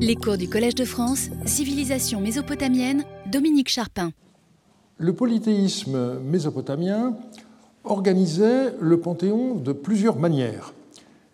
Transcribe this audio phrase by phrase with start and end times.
[0.00, 4.10] Les cours du Collège de France, Civilisation mésopotamienne, Dominique Charpin.
[4.96, 7.14] Le polythéisme mésopotamien
[7.84, 10.72] organisait le panthéon de plusieurs manières.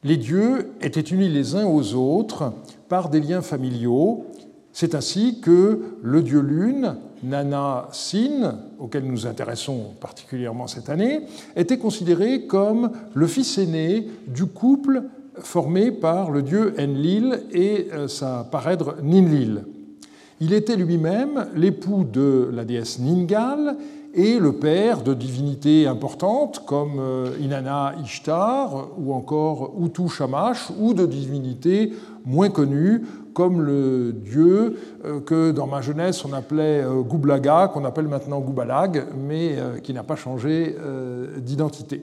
[0.03, 2.53] Les dieux étaient unis les uns aux autres
[2.89, 4.27] par des liens familiaux.
[4.73, 11.23] C'est ainsi que le dieu lune, Nana Sin, auquel nous nous intéressons particulièrement cette année,
[11.55, 15.05] était considéré comme le fils aîné du couple
[15.43, 19.65] formé par le dieu Enlil et euh, sa parèdre Ninlil.
[20.41, 23.77] Il était lui-même l'époux de la déesse Ningal
[24.15, 30.95] et le père de divinités importantes comme euh, Inanna Ishtar ou encore Utu Shamash ou
[30.95, 31.93] de divinités
[32.25, 38.09] moins connues comme le dieu euh, que dans ma jeunesse on appelait Gublaga, qu'on appelle
[38.09, 40.77] maintenant Gubalag, mais qui n'a pas changé
[41.39, 42.03] d'identité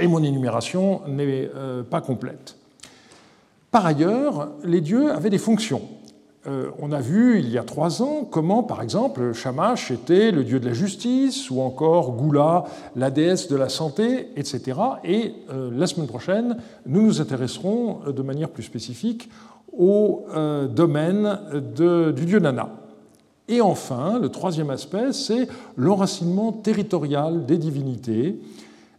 [0.00, 2.56] et mon énumération n'est euh, pas complète.
[3.70, 5.82] Par ailleurs, les dieux avaient des fonctions.
[6.46, 10.44] Euh, on a vu il y a trois ans comment, par exemple, Shamash était le
[10.44, 12.64] dieu de la justice, ou encore Gula,
[12.96, 14.78] la déesse de la santé, etc.
[15.04, 16.56] Et euh, la semaine prochaine,
[16.86, 19.30] nous nous intéresserons de manière plus spécifique
[19.76, 20.26] au
[20.68, 21.38] domaine
[21.74, 22.68] du dieu Nana.
[23.48, 28.38] Et enfin, le troisième aspect, c'est l'enracinement territorial des divinités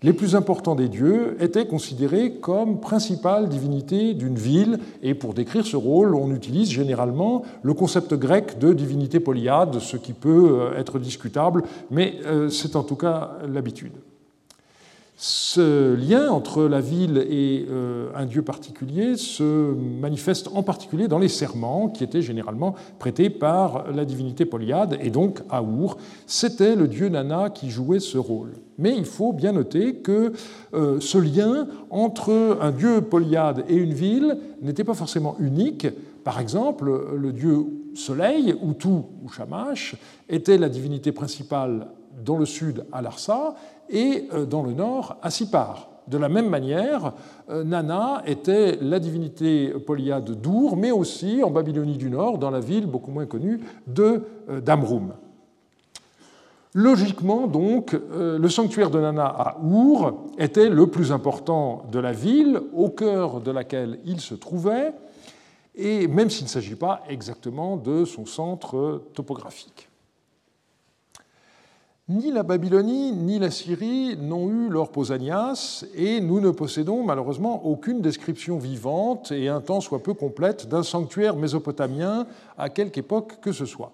[0.04, 5.66] les plus importants des dieux étaient considérés comme principales divinités d'une ville, et pour décrire
[5.66, 10.80] ce rôle, on utilise généralement le concept grec de divinité polyade, ce qui peut euh,
[10.80, 13.94] être discutable, mais euh, c'est en tout cas l'habitude.
[15.26, 21.18] Ce lien entre la ville et euh, un dieu particulier se manifeste en particulier dans
[21.18, 25.96] les serments qui étaient généralement prêtés par la divinité Polyade et donc Aour.
[26.28, 28.52] C'était le dieu Nana qui jouait ce rôle.
[28.78, 30.34] Mais il faut bien noter que
[30.74, 35.88] euh, ce lien entre un dieu Polyade et une ville n'était pas forcément unique.
[36.24, 39.96] Par exemple, le dieu Soleil, Utu ou Shamash,
[40.30, 41.88] était la divinité principale
[42.24, 43.56] dans le sud à Larsa
[43.90, 45.90] et euh, dans le nord à Sipar.
[46.08, 47.14] De la même manière,
[47.50, 52.60] euh, Nana était la divinité polyade d'Our, mais aussi en Babylonie du Nord, dans la
[52.60, 55.14] ville beaucoup moins connue de euh, d'Amroum.
[56.76, 62.60] Logiquement, donc, le sanctuaire de Nana à Our était le plus important de la ville,
[62.76, 64.92] au cœur de laquelle il se trouvait,
[65.76, 69.90] et même s'il ne s'agit pas exactement de son centre topographique.
[72.10, 77.66] Ni la Babylonie ni la Syrie n'ont eu leur Pausanias et nous ne possédons malheureusement
[77.66, 83.40] aucune description vivante et un temps soit peu complète d'un sanctuaire mésopotamien à quelque époque
[83.40, 83.94] que ce soit.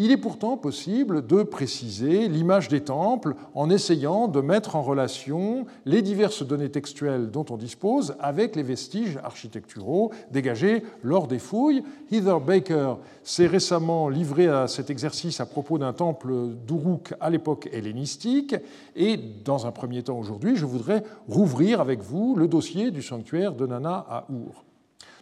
[0.00, 5.66] Il est pourtant possible de préciser l'image des temples en essayant de mettre en relation
[5.86, 11.82] les diverses données textuelles dont on dispose avec les vestiges architecturaux dégagés lors des fouilles.
[12.12, 12.94] Heather Baker
[13.24, 16.32] s'est récemment livré à cet exercice à propos d'un temple
[16.64, 18.54] d'Uruk à l'époque hellénistique
[18.94, 23.52] et dans un premier temps aujourd'hui, je voudrais rouvrir avec vous le dossier du sanctuaire
[23.52, 24.67] de Nana à Our.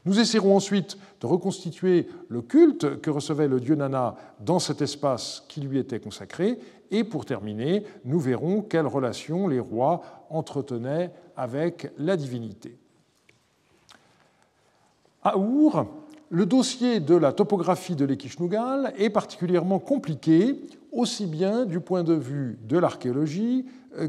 [0.06, 5.44] Nous essaierons ensuite de reconstituer le culte que recevait le dieu Nana dans cet espace
[5.48, 6.60] qui lui était consacré.
[6.92, 12.78] Et pour terminer, nous verrons quelles relations les rois entretenaient avec la divinité.
[15.24, 15.86] À Our,
[16.30, 20.60] le dossier de la topographie de l'Ekishnugal est particulièrement compliqué,
[20.92, 23.66] aussi bien du point de vue de l'archéologie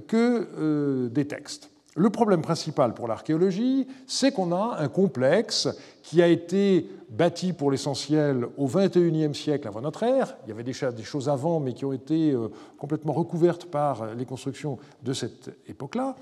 [0.08, 1.72] que euh, des textes.
[2.00, 5.68] Le problème principal pour l'archéologie, c'est qu'on a un complexe
[6.04, 10.38] qui a été bâti pour l'essentiel au XXIe siècle avant notre ère.
[10.46, 14.14] Il y avait déjà des choses avant, mais qui ont été euh, complètement recouvertes par
[14.14, 16.16] les constructions de cette époque-là.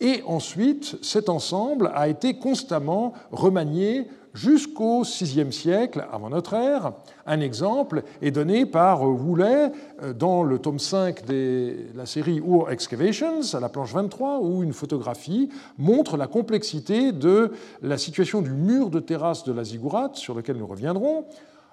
[0.00, 6.92] Et ensuite, cet ensemble a été constamment remanié jusqu'au VIe siècle avant notre ère.
[7.26, 9.72] Un exemple est donné par Woolley
[10.02, 14.62] euh, dans le tome 5 de la série Ur Excavations, à la planche 23, où
[14.62, 20.10] une photographie montre la complexité de la situation du mur de terrasse de la ziggurat,
[20.14, 21.24] sur lequel nous reviendrons.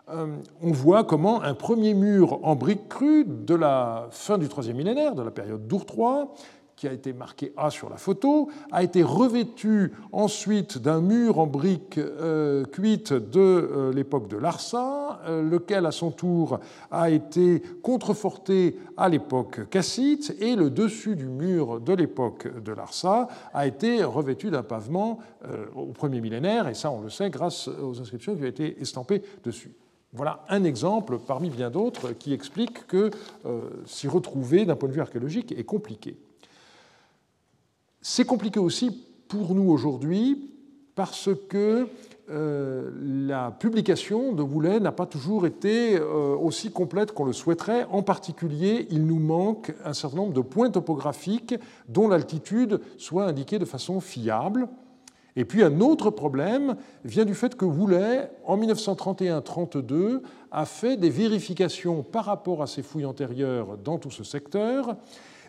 [0.09, 4.77] Euh, on voit comment un premier mur en briques crues de la fin du troisième
[4.77, 6.27] millénaire, de la période III,
[6.75, 11.47] qui a été marqué A sur la photo, a été revêtu ensuite d'un mur en
[11.47, 16.59] briques euh, cuites de euh, l'époque de Larsa, euh, lequel à son tour
[16.91, 23.27] a été contreforté à l'époque cassite, et le dessus du mur de l'époque de Larsa
[23.53, 25.19] a été revêtu d'un pavement
[25.75, 29.21] au premier millénaire, et ça on le sait grâce aux inscriptions qui ont été estampées
[29.43, 29.71] dessus.
[30.11, 33.11] Voilà un exemple parmi bien d'autres qui explique que
[33.85, 36.17] s'y retrouver d'un point de vue archéologique est compliqué.
[38.07, 40.51] C'est compliqué aussi pour nous aujourd'hui
[40.93, 41.87] parce que
[42.29, 47.87] euh, la publication de Boulet n'a pas toujours été euh, aussi complète qu'on le souhaiterait.
[47.89, 51.55] En particulier, il nous manque un certain nombre de points topographiques
[51.89, 54.67] dont l'altitude soit indiquée de façon fiable.
[55.35, 56.75] Et puis un autre problème
[57.05, 60.21] vient du fait que Boulet, en 1931-32,
[60.51, 64.95] a fait des vérifications par rapport à ses fouilles antérieures dans tout ce secteur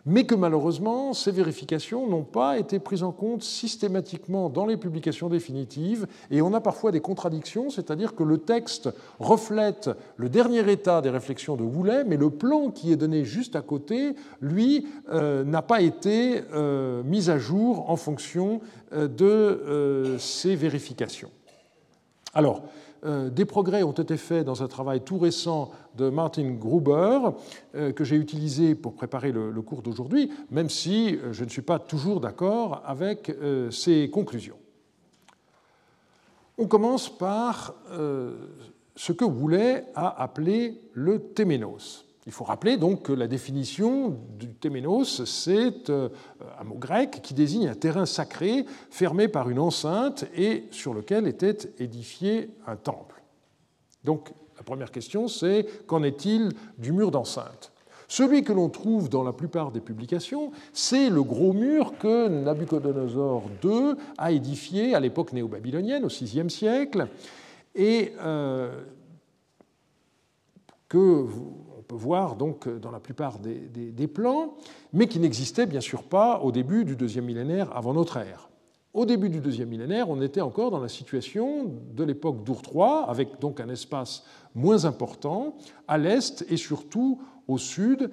[0.06, 5.28] mais que malheureusement, ces vérifications n'ont pas été prises en compte systématiquement dans les publications
[5.28, 8.88] définitives, et on a parfois des contradictions, c'est-à-dire que le texte
[9.18, 13.56] reflète le dernier état des réflexions de Woulet, mais le plan qui est donné juste
[13.56, 18.60] à côté, lui, euh, n'a pas été euh, mis à jour en fonction
[18.92, 21.30] euh, de ces vérifications.
[22.32, 22.62] Alors,
[23.04, 27.18] des progrès ont été faits dans un travail tout récent de Martin Gruber,
[27.74, 31.62] euh, que j'ai utilisé pour préparer le, cours d'aujourd'hui, même si euh, je ne suis
[31.62, 33.32] pas toujours d'accord avec
[33.70, 34.58] ses conclusions.
[36.58, 37.74] On commence par
[38.96, 42.06] ce que Woulet a appelé le téménos.
[42.26, 46.08] Il faut rappeler donc que la définition du téménos, c'est euh,
[46.58, 51.28] un mot grec qui désigne un terrain sacré fermé par une enceinte et sur lequel
[51.28, 53.22] était édifié un temple.
[54.02, 57.72] Donc la première question, c'est qu'en est-il du mur d'enceinte?
[58.08, 63.44] Celui que l'on trouve dans la plupart des publications, c'est le gros mur que Nabucodonosor
[63.64, 67.08] II a édifié à l'époque néo-babylonienne, au VIe siècle,
[67.74, 68.84] et euh,
[70.88, 71.26] que
[71.86, 74.54] peut voir donc dans la plupart des, plans,
[74.92, 78.48] mais qui n'existait bien sûr pas au début du deuxième millénaire avant notre ère.
[78.92, 83.04] Au début du deuxième millénaire, on était encore dans la situation de l'époque d'Our III,
[83.08, 84.24] avec donc un espace
[84.54, 85.54] moins important
[85.86, 88.10] à l'est et surtout au sud.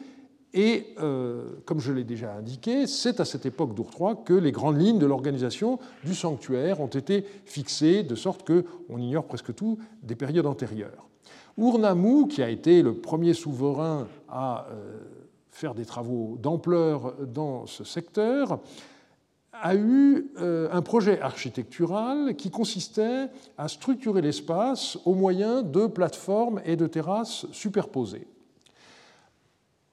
[0.54, 4.52] Et euh, comme je l'ai déjà indiqué, c'est à cette époque d'Our III que les
[4.52, 9.80] grandes lignes de l'organisation du sanctuaire ont été fixées, de sorte qu'on ignore presque tout
[10.04, 11.08] des périodes antérieures.
[11.58, 15.00] Urnamou, qui a été le premier souverain à euh,
[15.52, 18.60] faire des travaux d'ampleur dans ce secteur,
[19.54, 23.28] a eu euh, un projet architectural qui consistait
[23.58, 28.28] à structurer l'espace au moyen de plateformes et de terrasses superposées.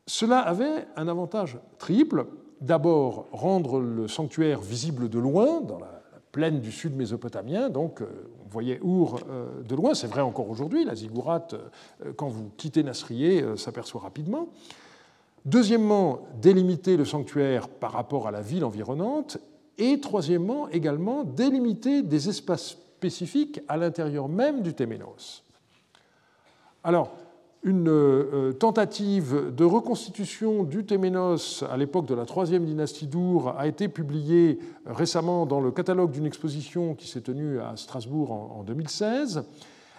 [0.06, 2.26] Cela avait un avantage triple.
[2.60, 6.02] D'abord, rendre le sanctuaire visible de loin, dans la
[6.32, 8.06] plaine du sud mésopotamien, donc euh,
[8.50, 12.82] voyait Our euh, de loin, c'est vrai encore aujourd'hui, la ziggourate, euh, quand vous quittez
[12.82, 14.48] Nasrié, s'aperçoit rapidement.
[15.44, 19.38] Deuxièmement, délimiter le sanctuaire par rapport à la ville environnante.
[19.78, 25.42] Et troisièmement, également, délimiter des espaces spécifiques à l'intérieur même du Téménos.
[26.84, 27.12] Alors,
[27.62, 33.66] une euh, tentative de reconstitution du Téménos à l'époque de la troisième dynastie d'Our a
[33.66, 39.44] été publiée récemment dans le catalogue d'une exposition qui s'est tenue à Strasbourg en 2016.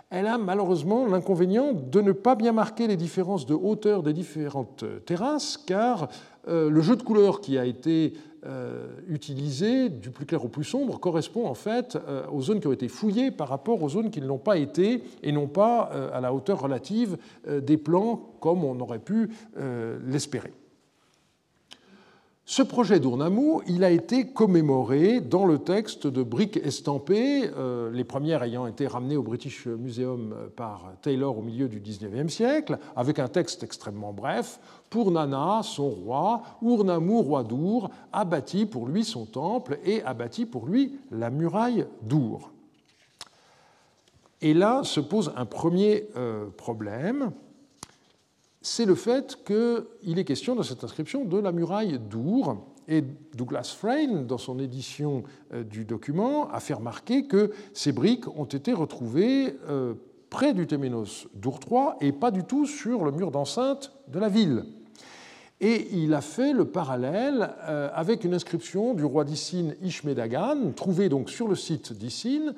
[0.10, 4.84] Elle a malheureusement l'inconvénient de ne pas bien marquer les différences de hauteur des différentes
[5.06, 6.10] terrasses, car
[6.48, 8.14] euh, le jeu de couleurs qui a été
[9.08, 12.72] utilisé, du plus clair au plus sombre, correspond en fait euh, aux zones qui ont
[12.72, 16.22] été fouillées par rapport aux zones qui ne l'ont pas été et non pas à
[16.22, 17.18] la hauteur relative
[17.48, 19.30] des plans comme on aurait pu
[20.06, 20.54] l'espérer.
[22.52, 28.04] Ce projet d'Ournamou, il a été commémoré dans le texte de briques estampées, euh, les
[28.04, 33.20] premières ayant été ramenées au British Museum par Taylor au milieu du XIXe siècle, avec
[33.20, 34.60] un texte extrêmement bref.
[34.92, 40.14] Pour Nana, son roi, Ournamou, roi d'Our, a bâti pour lui son temple et a
[40.14, 42.52] bâti pour lui la muraille d'Our.
[44.42, 47.32] Et là se pose un premier euh, problème
[48.62, 52.58] c'est le fait qu'il est question dans cette inscription de la muraille d'Our.
[52.88, 53.04] Et
[53.36, 58.46] Douglas Frayne, dans son édition euh, du document, a fait remarquer que ces briques ont
[58.46, 59.94] été retrouvées euh,
[60.30, 64.30] près du Téménos d'Our III et pas du tout sur le mur d'enceinte de la
[64.30, 64.66] ville.
[65.64, 71.08] Et il a fait le parallèle euh, avec une inscription du roi d'Issine Ishmedagan, trouvée
[71.08, 72.56] donc sur le site d'Issine,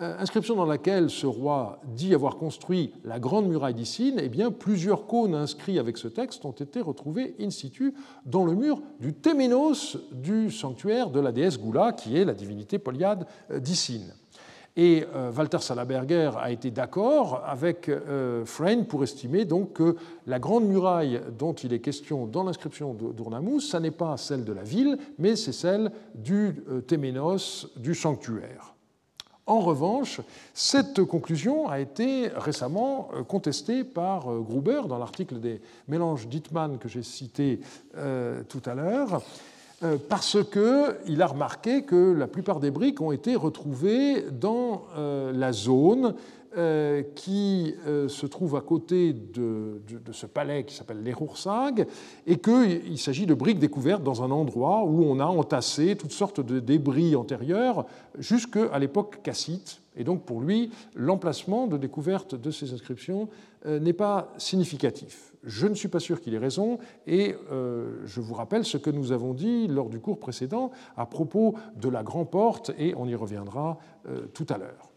[0.00, 4.50] euh, inscription dans laquelle ce roi dit avoir construit la grande muraille d'Issine, eh bien,
[4.50, 7.92] plusieurs cônes inscrits avec ce texte ont été retrouvés in situ
[8.24, 12.78] dans le mur du Téménos du sanctuaire de la déesse Goula, qui est la divinité
[12.78, 14.14] polyade euh, d'Issine.
[14.78, 20.38] Et euh, Walter Salaberger a été d'accord avec euh, Frayne pour estimer donc que la
[20.38, 24.62] grande muraille dont il est question dans l'inscription d'Ournamous, ce n'est pas celle de la
[24.62, 28.74] ville, mais c'est celle du Téménos du sanctuaire.
[29.48, 30.20] En revanche,
[30.52, 36.76] cette conclusion a été récemment euh, contestée par euh, Gruber dans l'article des mélanges d'Hitman
[36.76, 37.60] que j'ai cité
[37.96, 39.22] euh, tout à l'heure.
[40.08, 46.14] Parce qu'il a remarqué que la plupart des briques ont été retrouvées dans la zone
[46.56, 49.82] euh, qui euh, se trouve à côté de,
[50.12, 51.86] ce palais qui s'appelle l'Erursag,
[52.26, 56.40] et qu'il s'agit de briques découvertes dans un endroit où on a entassé toutes sortes
[56.40, 57.84] de débris antérieurs
[58.18, 59.82] jusqu'à l'époque cassite.
[59.94, 63.28] Et donc pour lui, l'emplacement de découverte de ces inscriptions
[63.66, 65.34] euh, n'est pas significatif.
[65.44, 67.34] Je ne suis pas sûr qu'il ait raison, et
[68.04, 71.88] je vous rappelle ce que nous avons dit lors du cours précédent à propos de
[71.88, 73.78] la Grand Porte, et on y reviendra
[74.34, 74.90] tout à l'heure.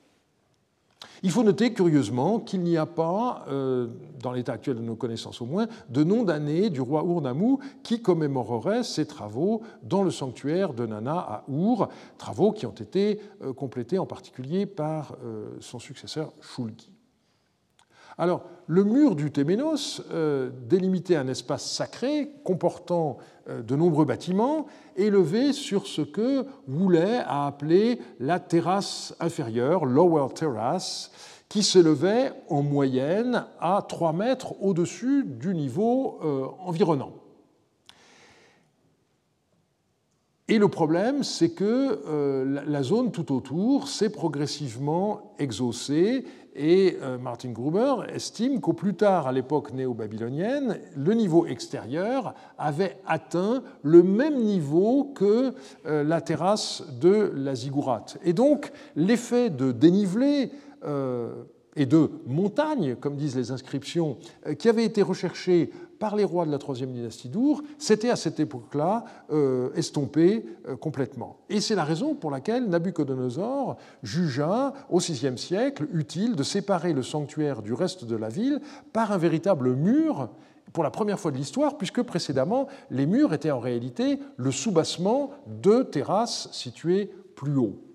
[1.23, 3.87] Il faut noter curieusement qu'il n'y a pas, euh,
[4.21, 8.01] dans l'état actuel de nos connaissances au moins, de nom d'année du roi Urnamou qui
[8.01, 13.53] commémorerait ses travaux dans le sanctuaire de Nana à Our, travaux qui ont été euh,
[13.53, 16.90] complétés en particulier par euh, son successeur Shulgi.
[18.21, 20.03] Alors, le mur du Téménos
[20.69, 23.17] délimitait un espace sacré comportant
[23.49, 31.11] de nombreux bâtiments élevé sur ce que Woulet a appelé la terrasse inférieure, lower terrace,
[31.49, 37.20] qui s'élevait en moyenne à 3 mètres au-dessus du niveau euh, environnant.
[40.51, 46.25] Et le problème, c'est que euh, la zone tout autour s'est progressivement exaucée
[46.57, 52.97] et euh, Martin Gruber estime qu'au plus tard, à l'époque néo-babylonienne, le niveau extérieur avait
[53.07, 55.53] atteint le même niveau que
[55.85, 58.17] euh, la terrasse de la ziggourate.
[58.25, 60.51] Et donc, l'effet de dénivelé
[61.77, 64.17] et de montagne, comme disent les inscriptions,
[64.57, 65.69] qui avait été recherché
[66.01, 70.75] par les rois de la troisième dynastie d'Our s'était à cette époque-là euh, estompé euh,
[70.75, 71.37] complètement.
[71.47, 77.03] Et c'est la raison pour laquelle Nabucodonosor jugea au VIe siècle utile de séparer le
[77.03, 78.61] sanctuaire du reste de la ville
[78.93, 80.29] par un véritable mur
[80.73, 85.29] pour la première fois de l'histoire, puisque précédemment, les murs étaient en réalité le soubassement
[85.61, 87.90] de terrasses situées plus haut.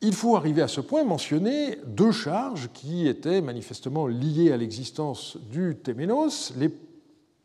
[0.00, 5.36] Il faut arriver à ce point mentionner deux charges qui étaient manifestement liées à l'existence
[5.50, 6.52] du Téménos.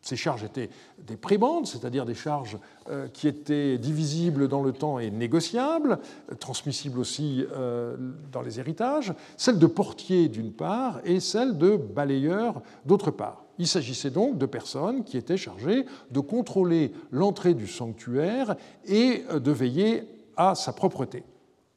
[0.04, 0.70] ces charges étaient
[1.00, 2.60] des prébendes, c'est-à-dire des charges
[2.92, 5.98] euh, qui étaient divisibles dans le temps et négociables,
[6.40, 7.98] transmissibles aussi euh,
[8.32, 13.46] dans les héritages, celles de portier d'une part et celles de balayeur d'autre part.
[13.58, 18.56] Il s'agissait donc de personnes qui étaient chargées de contrôler l'entrée du sanctuaire
[18.86, 20.04] et de veiller
[20.38, 21.24] à sa propreté.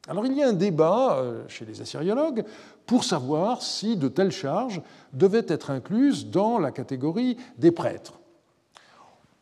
[0.09, 2.45] Alors il y a un débat euh, chez les assyriologues
[2.87, 4.81] pour savoir si de telles charges
[5.13, 8.21] devaient être incluses dans la catégorie des prêtres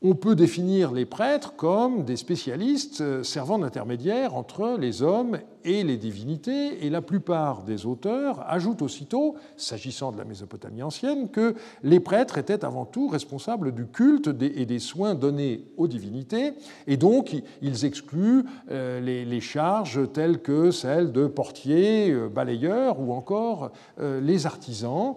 [0.07, 5.83] on peut définir les prêtres comme des spécialistes euh, servant d'intermédiaires entre les hommes et
[5.83, 11.55] les divinités, et la plupart des auteurs ajoutent aussitôt, s'agissant de la Mésopotamie ancienne, que
[11.83, 16.53] les prêtres étaient avant tout responsables du culte et des soins donnés aux divinités,
[16.87, 23.15] et donc ils excluent euh, les charges telles que celles de portiers, euh, balayeurs ou
[23.15, 25.17] encore les artisans.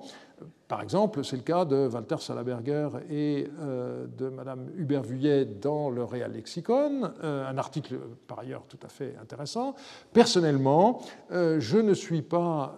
[0.68, 5.90] Par exemple, c'est le cas de Walter Salaberger et euh, de Madame Hubert Vuillet dans
[5.90, 7.98] le Real Lexicon, euh, un article
[8.28, 9.76] par ailleurs tout à fait intéressant.
[10.12, 11.00] Personnellement,
[11.32, 12.78] euh, je ne suis pas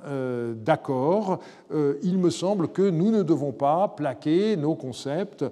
[0.55, 1.39] d'accord.
[1.71, 5.45] Il me semble que nous ne devons pas plaquer nos concepts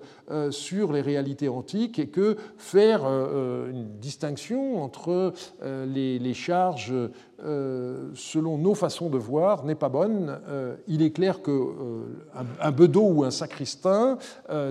[0.52, 6.94] sur les réalités antiques et que faire une distinction entre les charges
[7.40, 10.40] selon nos façons de voir, n'est pas bonne.
[10.48, 12.06] Euh, il est clair qu'un euh,
[12.60, 14.18] un bedeau ou un sacristain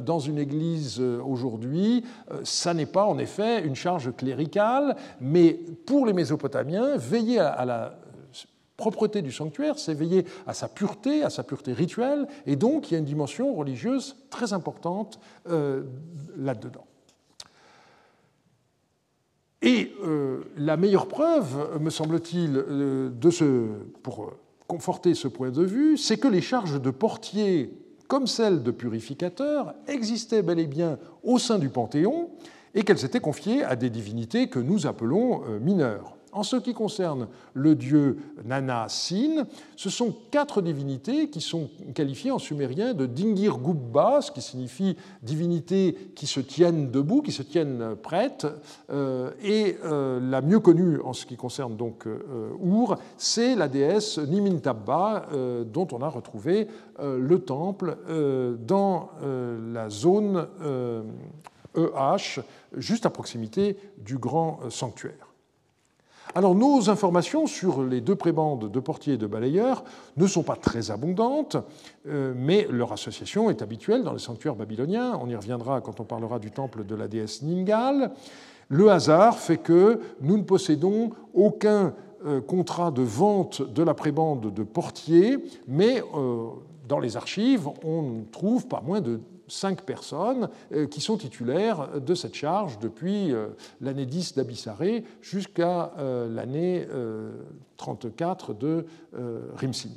[0.05, 2.05] dans une église aujourd'hui,
[2.43, 7.99] ça n'est pas en effet une charge cléricale, mais pour les Mésopotamiens, veiller à, la
[8.77, 12.95] propreté du sanctuaire, c'est veiller à sa pureté, à sa pureté rituelle, et donc il
[12.95, 15.19] y a une dimension religieuse très importante
[16.37, 16.87] là-dedans.
[19.63, 23.11] Et euh, la meilleure preuve, me semble-t-il, euh,
[24.03, 24.33] pour
[24.67, 27.71] conforter ce point de vue, c'est que les charges de portier,
[28.09, 32.31] comme celles de purificateur, existaient bel et bien au sein du Panthéon
[32.75, 36.16] et qu'elles étaient confiées à des divinités que nous appelons euh, mineures.
[36.37, 42.31] En ce qui concerne le dieu Nana Sin, ce sont quatre divinités qui sont qualifiées
[42.31, 47.43] en sumérien de Dingir Gubba, ce qui signifie divinité qui se tiennent debout, qui se
[47.43, 48.47] tiennent prêtes.
[48.91, 53.69] Euh, et euh, la mieux connue en ce qui concerne donc euh, Our, c'est la
[53.69, 55.29] déesse Nimintabba,
[55.73, 56.69] dont on a retrouvé
[57.01, 57.97] le temple
[58.67, 59.09] dans
[59.73, 60.47] la zone
[61.75, 62.41] EH,
[62.77, 65.36] juste à proximité du grand sanctuaire.
[66.37, 69.85] Alors nos informations sur les deux prébendes de portiers et de balayeurs
[70.19, 71.57] ne sont pas très abondantes,
[72.07, 75.19] euh, mais leur association est habituelle dans les sanctuaires babyloniens.
[75.23, 78.11] On y reviendra quand on parlera du temple de la déesse Ningal.
[78.69, 81.95] Le hasard fait que nous ne possédons aucun
[82.27, 86.49] euh, contrat de vente de la prébande de portier, mais euh,
[86.87, 92.15] dans les archives, on trouve pas moins de cinq personnes euh, qui sont titulaires de
[92.15, 93.33] cette charge depuis
[93.81, 95.93] l'année 10 d'Abissaré jusqu'à
[96.29, 96.87] l'année
[97.77, 98.87] 34 de
[99.57, 99.91] Rimsin.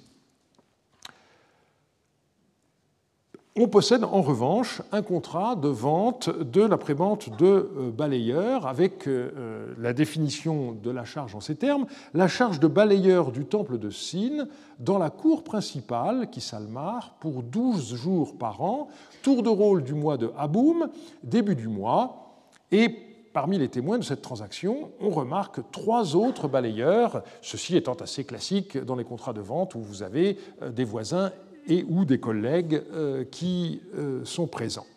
[3.62, 9.06] On possède en revanche un contrat de vente de la prévente de euh, balayeur avec
[9.06, 11.86] euh, la définition de la charge en ces termes.
[12.14, 14.48] La charge de balayeur du temple de Sin
[14.80, 18.88] dans la cour principale qui s'almare pour 12 jours par an,
[19.24, 20.88] tour de rôle du mois de Haboum,
[21.22, 22.38] début du mois.
[22.72, 22.88] Et
[23.34, 28.78] parmi les témoins de cette transaction, on remarque trois autres balayeurs, ceci étant assez classique
[28.78, 31.34] dans les contrats de vente où vous avez euh, des voisins
[31.70, 34.88] et ou des collègues euh, qui euh, sont présents.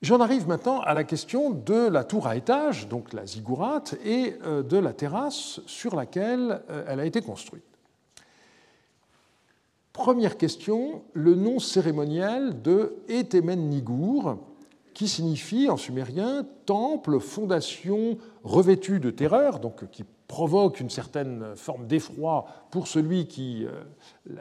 [0.00, 4.36] J'en arrive maintenant à la question de la tour à étage, donc la ziggourate, et
[4.44, 7.64] euh, de la terrasse sur laquelle elle a été construite.
[9.92, 14.38] Première question, le nom cérémoniel de Etemen Nigur,
[14.94, 21.86] qui signifie en sumérien temple, fondation revêtue de terreur, donc qui provoque une certaine forme
[21.86, 24.40] d'effroi pour celui qui euh,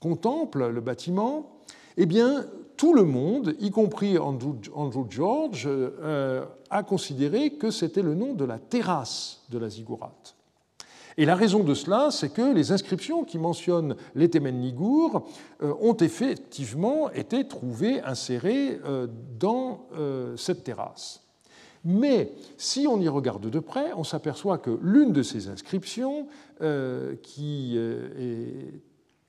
[0.00, 1.58] contemple le bâtiment,
[1.96, 8.14] eh bien, tout le monde, y compris Andrew, George, euh, a considéré que c'était le
[8.14, 10.36] nom de la terrasse de la ziggourate.
[11.18, 15.26] Et la raison de cela, c'est que les inscriptions qui mentionnent les Nigour
[15.62, 18.78] euh, ont effectivement été trouvées insérées
[19.38, 19.86] dans
[20.36, 21.25] cette terrasse.
[21.88, 26.26] Mais si on y regarde de près, on s'aperçoit que l'une de ces inscriptions,
[26.60, 28.82] euh, qui euh, est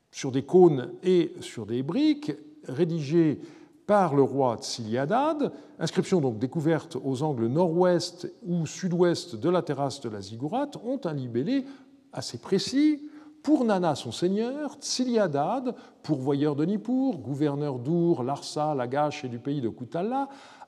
[0.09, 2.31] sur des cônes et sur des briques,
[2.67, 3.39] rédigée
[3.85, 10.01] par le roi Tsiliadad, inscription donc découverte aux angles nord-ouest ou sud-ouest de la terrasse
[10.01, 11.63] de la ziggourate, ont un libellé
[12.11, 13.03] assez précis.
[13.43, 19.61] Pour Nana, son seigneur, Tsiliadad, pourvoyeur de Nippur, gouverneur d'Our, Larsa, Lagash et du pays
[19.61, 20.27] de Koutala,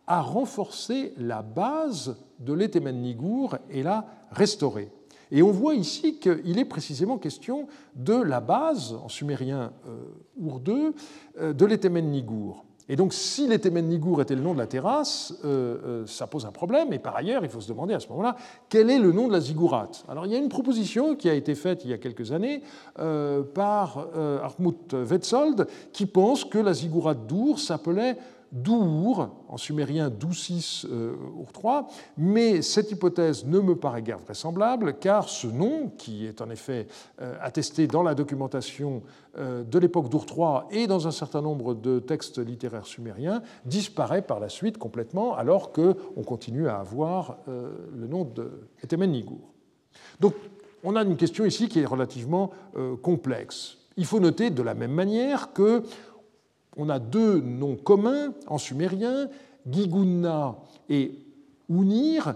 [0.10, 4.92] a renforcé la base de l'Etemen Nigour et l'a restaurée.
[5.32, 10.02] Et on voit ici qu'il est précisément question de la base, en sumérien euh,
[10.42, 10.96] Ourdeux,
[11.40, 12.66] euh, de l'Etemen Nigour.
[12.92, 16.52] Et donc, si l'Etemen Nigour était le nom de la terrasse, euh, ça pose un
[16.52, 16.92] problème.
[16.92, 18.36] Et par ailleurs, il faut se demander à ce moment-là
[18.68, 20.04] quel est le nom de la ziggourate.
[20.10, 22.64] Alors, il y a une proposition qui a été faite il y a quelques années
[23.54, 24.08] par
[24.44, 28.18] Hartmut Wetzold qui pense que la ziggourate d'Our s'appelait
[28.52, 34.98] Dour, en sumérien Doucis euh, Our 3, mais cette hypothèse ne me paraît guère vraisemblable,
[34.98, 36.88] car ce nom, qui est en effet
[37.22, 39.04] euh, attesté dans la documentation
[39.38, 44.24] euh, de l'époque d'Our 3 et dans un certain nombre de textes littéraires sumériens, disparaît
[44.24, 49.38] par la suite complètement, alors qu'on continue à avoir le nom de Etemen Nigur.
[50.20, 50.34] Donc,
[50.84, 52.52] on a une question ici qui est relativement
[53.02, 53.78] complexe.
[53.98, 55.84] Il faut noter de la même manière que
[56.80, 59.28] on a deux noms communs en sumérien,
[59.70, 60.56] Gigunna
[60.90, 61.12] et
[61.70, 62.36] Unir,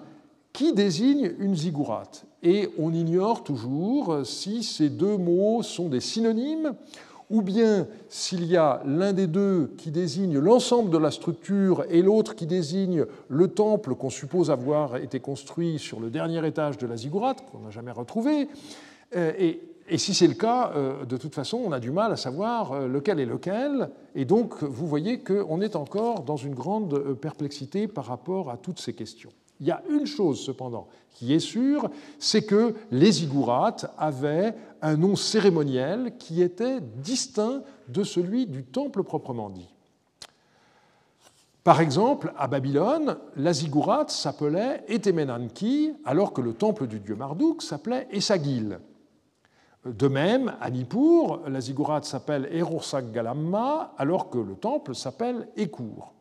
[0.52, 2.26] qui désignent une ziggourate.
[2.44, 6.76] Et on ignore toujours si ces deux mots sont des synonymes
[7.30, 12.02] ou bien s'il y a l'un des deux qui désigne l'ensemble de la structure et
[12.02, 16.86] l'autre qui désigne le temple qu'on suppose avoir été construit sur le dernier étage de
[16.86, 18.50] la ziggourate, qu'on n'a jamais retrouvé.
[19.16, 22.12] Euh, et et si c'est le cas, euh, de toute façon, on a du mal
[22.12, 23.90] à savoir euh, lequel est lequel.
[24.16, 28.58] Et donc, vous voyez qu'on est encore dans une grande euh, perplexité par rapport à
[28.58, 29.32] toutes ces questions.
[29.60, 34.98] Il y a une chose cependant qui est sûre, c'est que les ziggourates avaient un
[34.98, 39.70] nom cérémoniel qui était distinct de celui du temple proprement dit.
[41.64, 47.62] Par exemple, à Babylone, la ziggourate s'appelait Etemenanki, alors que le temple du dieu Marduk
[47.62, 48.80] s'appelait Esagil.
[49.86, 56.14] De même, à Nippur, la ziggourate s'appelle Erursak Galamma, alors que le temple s'appelle Ekur.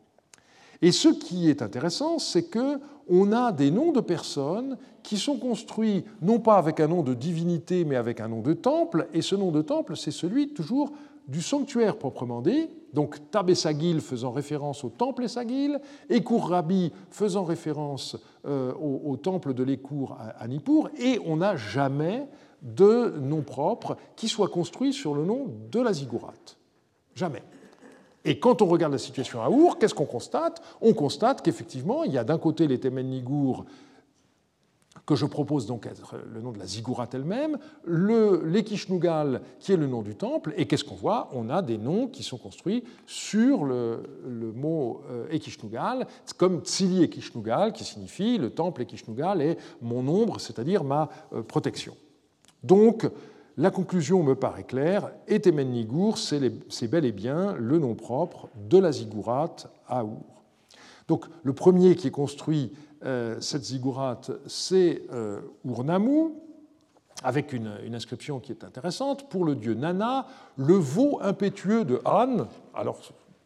[0.81, 5.37] Et ce qui est intéressant, c'est que on a des noms de personnes qui sont
[5.37, 9.21] construits non pas avec un nom de divinité, mais avec un nom de temple, et
[9.21, 10.91] ce nom de temple, c'est celui toujours
[11.27, 18.17] du sanctuaire proprement dit, donc Tabesagil faisant référence au temple Esagil, Ekur Rabbi faisant référence
[18.45, 22.27] euh, au, temple de l'Ekur à, à Nippur, et on n'a jamais
[22.63, 26.57] de nom propre qui soit construit sur le nom de la ziggourate.
[27.15, 27.43] Jamais.
[28.25, 30.61] Et quand on regarde la situation à Our, qu'est-ce qu'on constate?
[30.81, 33.65] On constate qu'effectivement, il y a d'un côté les Nigour
[35.05, 39.87] que je propose donc être le nom de la ziggourate elle-même, l'Ekishnugal qui est le
[39.87, 41.29] nom du temple, et qu'est-ce qu'on voit?
[41.33, 44.01] On a des noms qui sont construits sur le,
[44.55, 50.85] mot euh, Ekishnugal, comme Tsili Ekishnugal, qui signifie le temple Ekishnugal est mon ombre, c'est-à-dire
[50.85, 51.95] ma euh, protection.
[52.63, 53.09] Donc,
[53.57, 58.77] la conclusion me paraît claire, Etemen Nigour, c'est bel et bien le nom propre de
[58.79, 60.17] la ziggourate à Our.
[61.07, 62.71] Donc, le premier qui construit
[63.03, 65.41] euh, cette ziggourate, c'est euh,
[67.23, 69.29] avec une, inscription qui est intéressante.
[69.29, 72.47] Pour le dieu Nana, le veau impétueux de Han,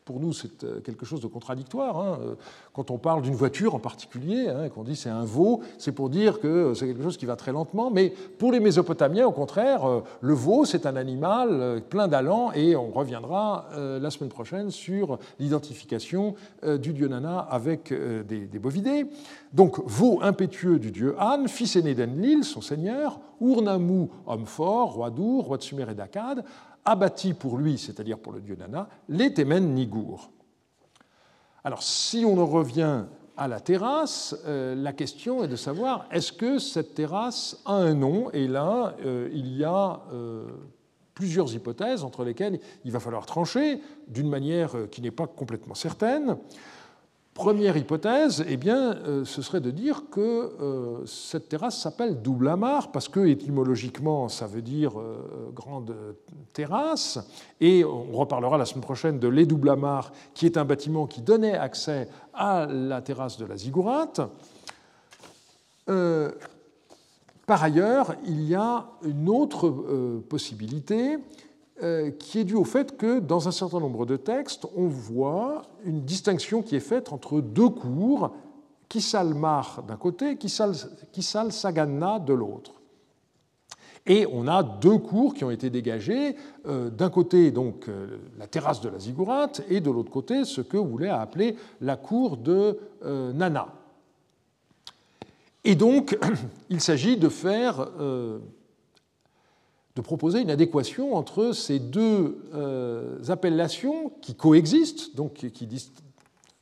[0.08, 2.00] pour nous, c'est euh, quelque chose de contradictoire.
[2.00, 2.20] Hein.
[2.22, 2.36] Euh,
[2.72, 6.10] quand on parle d'une voiture en particulier, hein, qu'on dit c'est un veau, c'est pour
[6.10, 7.92] dire que c'est quelque chose qui va très lentement.
[7.92, 12.78] Mais pour les Mésopotamiens, au contraire, euh, le veau, c'est un animal plein d'allant, et
[12.78, 16.36] on reviendra la semaine prochaine sur l'identification
[16.80, 17.94] du dieu Nana avec
[18.28, 19.06] des, bovidés.
[19.52, 25.10] Donc, veau impétueux du dieu Han, fils aîné d'Enlil, son seigneur, Urnamu, homme fort, roi
[25.10, 26.44] d'Ur, roi de Sumer et d'Akkad,
[26.88, 30.32] abattit pour lui, c'est-à-dire pour le dieu Nana, les Temen Nigour.
[31.64, 33.04] Alors, si on en revient
[33.36, 37.94] à la terrasse, euh, la question est de savoir est-ce que cette terrasse a un
[37.94, 38.32] nom?
[38.32, 40.48] Et là, euh, il y a euh,
[41.14, 46.38] plusieurs hypothèses entre lesquelles il va falloir trancher d'une manière qui n'est pas complètement certaine.
[47.38, 50.20] Première hypothèse, eh bien, euh, ce serait de dire que
[50.60, 55.96] euh, cette terrasse s'appelle double amar parce que étymologiquement ça veut dire euh, grande
[56.54, 57.20] terrasse.
[57.62, 59.72] Et on reparlera la semaine prochaine de les double
[60.34, 64.20] qui est un bâtiment qui donnait accès à la terrasse de la ziggourate.
[65.86, 69.70] par ailleurs, il y a une autre
[70.28, 71.20] possibilité,
[72.20, 76.02] qui est dû au fait que dans un certain nombre de textes, on voit une
[76.02, 78.32] distinction qui est faite entre deux cours,
[78.90, 82.74] Kisal Mar d'un côté, Kisal, Saganna de l'autre.
[84.06, 86.36] Et on a deux cours qui ont été dégagés,
[86.66, 90.62] euh, d'un côté donc euh, la terrasse de la ziggourate et de l'autre côté ce
[90.62, 93.68] que voulait appeler la cour de Nana.
[95.64, 96.18] Et donc
[96.70, 97.88] il s'agit de faire
[99.98, 105.68] de proposer une adéquation entre ces deux euh, appellations qui coexistent, donc qui,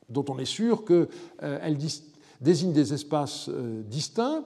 [0.08, 1.08] dont on est sûr qu'elles
[1.42, 1.88] euh,
[2.40, 4.44] désignent des espaces euh, distincts,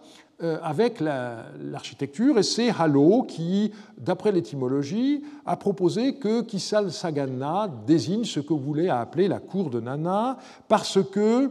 [0.62, 2.38] avec l'architecture.
[2.38, 8.58] et c'est Halo qui, d'après l'étymologie, a proposé que Kisal Sagana désigne ce que vous
[8.58, 11.50] voulez appeler la cour de Nana, parce que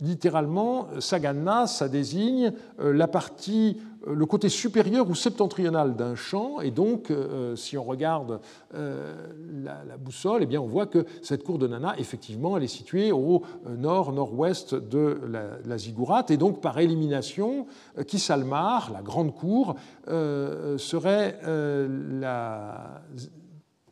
[0.00, 6.70] littéralement, Sagana, ça désigne la partie euh, le côté supérieur ou septentrional d'un champ, et
[6.70, 8.40] donc, euh, si on regarde
[8.74, 9.14] euh,
[9.62, 13.12] la, boussole, eh bien, on voit que cette cour de Nana, effectivement, elle est située
[13.12, 15.20] au nord-nord-ouest de
[15.64, 17.66] la, ziggourate, et donc, par élimination,
[18.06, 19.76] Kisalmar, la grande cour,
[20.06, 23.02] serait la,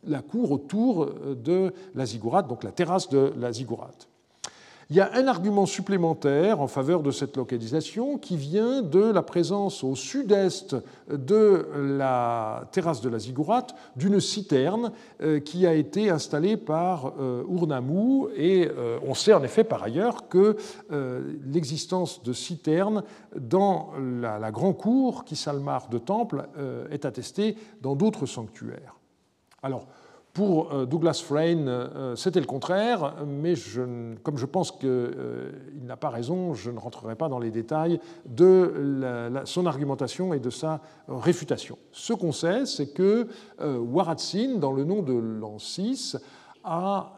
[0.05, 4.09] la cour autour de la ziggourate, donc la terrasse de la ziggourate.
[4.93, 9.23] Il y a un argument supplémentaire en faveur de cette localisation qui vient de la
[9.23, 10.77] présence au sud-est
[11.09, 17.43] de la terrasse de la Ziggourate d'une citerne euh, qui a été installée par euh,
[17.49, 18.29] Urnamu.
[18.37, 20.59] Et euh, on sait en effet par ailleurs que
[21.47, 23.03] l'existence de citernes
[23.35, 26.47] dans la, grande cour qui s'almare de temple
[26.91, 28.99] est attestée dans d'autres sanctuaires.
[29.63, 29.87] Alors,
[30.33, 33.55] pour euh, Douglas Frayne, euh, c'était le contraire, mais
[34.23, 35.51] comme je pense qu'il euh,
[35.83, 40.51] n'a pas raison, je ne rentrerai pas dans les détails de son argumentation et de
[40.51, 41.77] sa réfutation.
[41.93, 43.29] Ce qu'on sait, c'est que
[43.61, 46.19] Waratsin, dans le nom de l'an 6,
[46.65, 47.17] a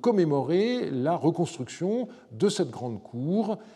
[0.00, 3.75] commémoré la reconstruction de cette grande cour euh,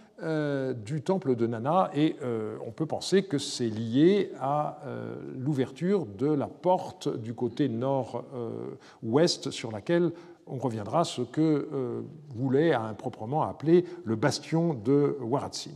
[0.75, 6.07] du temple de Nana et euh, on peut penser que c'est lié à euh, l'ouverture
[6.07, 10.13] de la porte du côté nord-ouest sur laquelle
[10.47, 12.03] on reviendra ce que
[12.35, 15.71] voulait improprement appeler le bastion de Waratsin.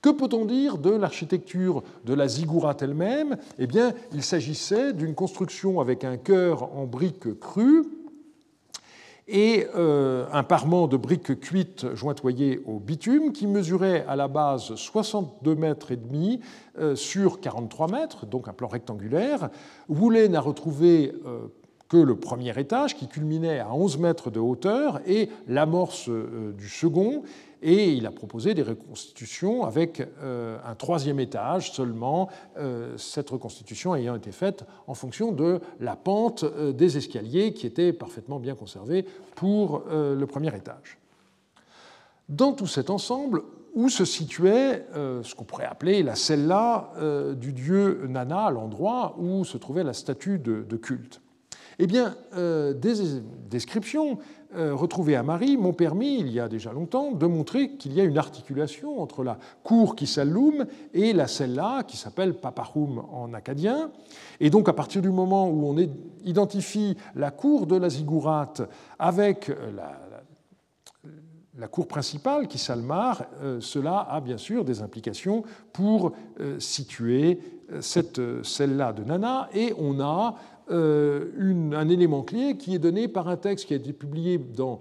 [0.00, 3.36] Que peut-on dire de l'architecture de la ziggourate elle-même?
[3.58, 7.84] Eh bien, il s'agissait d'une construction avec un cœur en briques crues,
[9.28, 14.74] et euh, un parement de briques cuites jointoyées au bitume qui mesurait à la base
[14.74, 16.40] 62 mètres et demi
[16.78, 19.50] euh, sur 43 mètres, donc un plan rectangulaire.
[19.88, 21.46] Woulet n'a retrouvé euh,
[21.88, 27.22] que le premier étage qui culminait à 11 mètres de hauteur et l'amorce du second
[27.62, 33.94] et il a proposé des reconstitutions avec euh, un troisième étage seulement, euh, cette reconstitution
[33.94, 38.54] ayant été faite en fonction de la pente euh, des escaliers qui étaient parfaitement bien
[38.54, 40.98] conservés pour le premier étage.
[42.28, 43.42] Dans tout cet ensemble,
[43.74, 46.90] où se situait ce qu'on pourrait appeler la cella
[47.36, 51.20] du dieu Nana, l'endroit où se trouvait la statue de culte?
[51.78, 54.18] Eh bien, des descriptions
[54.54, 58.00] euh, retrouvés à Marie m'ont permis, il y a déjà longtemps, de montrer qu'il y
[58.00, 63.32] a une articulation entre la cour qui s'allume et la celle-là, qui s'appelle Paparum en
[63.32, 63.90] acadien.
[64.40, 65.76] Et donc, à partir du moment où on
[66.24, 68.62] identifie la cour de la ziggourate
[68.98, 69.50] avec
[71.56, 77.40] la, cour principale qui s'almare, euh, cela a bien sûr des implications pour euh, situer
[77.80, 79.48] cette celle-là de Nana.
[79.54, 80.34] Et on a
[80.70, 84.80] euh, un élément clé qui est donné par un texte qui a été publié dans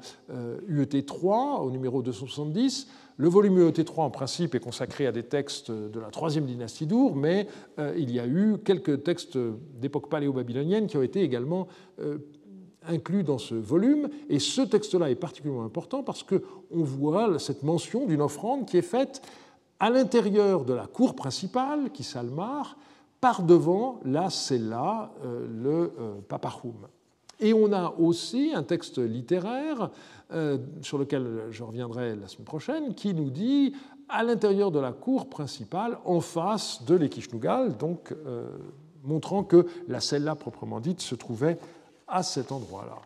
[0.67, 2.88] UET euh, 3 au numéro 270.
[3.17, 6.86] Le volume UET 3 en principe est consacré à des textes de la troisième dynastie
[6.86, 7.48] d'Our, mais
[7.80, 9.38] euh, il y a eu quelques textes
[9.80, 11.67] d'époque paléo-babylonienne qui ont été également
[12.88, 14.10] inclus dans ce volume.
[14.30, 16.41] Et ce texte-là est particulièrement important parce qu'on
[16.72, 19.22] voit cette mention d'une offrande qui est faite
[19.80, 22.78] à l'intérieur de la cour principale, qui s'almare,
[23.22, 26.88] par devant la cella, euh, le euh, paparum.
[27.40, 29.92] Et on a aussi un texte littéraire,
[30.32, 33.74] euh, sur lequel je reviendrai la semaine prochaine, qui nous dit
[34.10, 38.14] à l'intérieur de la cour principale, en face de l'Ekishnugal, donc
[39.04, 41.58] montrant que la cella proprement dite se trouvait
[42.08, 42.98] à cet endroit-là.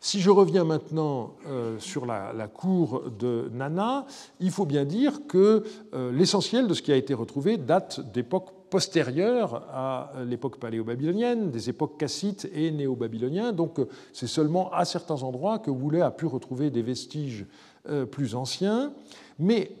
[0.00, 4.06] Si je reviens maintenant euh, sur la, cour de Nana,
[4.38, 8.52] il faut bien dire que euh, l'essentiel de ce qui a été retrouvé date d'époques
[8.70, 13.52] postérieures à l'époque paléo-babylonienne, des époques cassites et néo-babyloniens.
[13.52, 13.80] Donc
[14.12, 17.46] c'est seulement à certains endroits que Woulet a pu retrouver des vestiges
[17.88, 18.92] euh, plus anciens.
[19.40, 19.72] Mais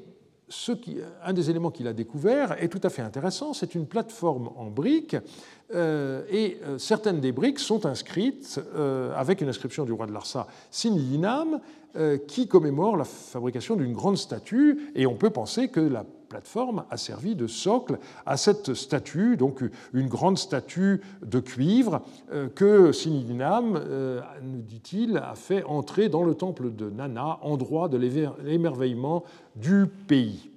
[1.22, 3.52] un des éléments qu'il a découvert est tout à fait intéressant.
[3.52, 5.20] C'est une plateforme en briques euh,
[5.70, 10.46] et euh, certaines des briques sont inscrites euh, avec une inscription du roi de Larsa,
[10.70, 11.60] Sinilinam,
[12.28, 16.96] qui commémore la fabrication d'une grande statue, et on peut penser que la plateforme a
[16.96, 22.02] servi de socle à cette statue, donc une grande statue de cuivre
[22.54, 23.82] que Sinilinam,
[24.42, 29.24] nous dit-il, a fait entrer dans le temple de Nana, endroit de l'émerveillement
[29.56, 30.47] du pays.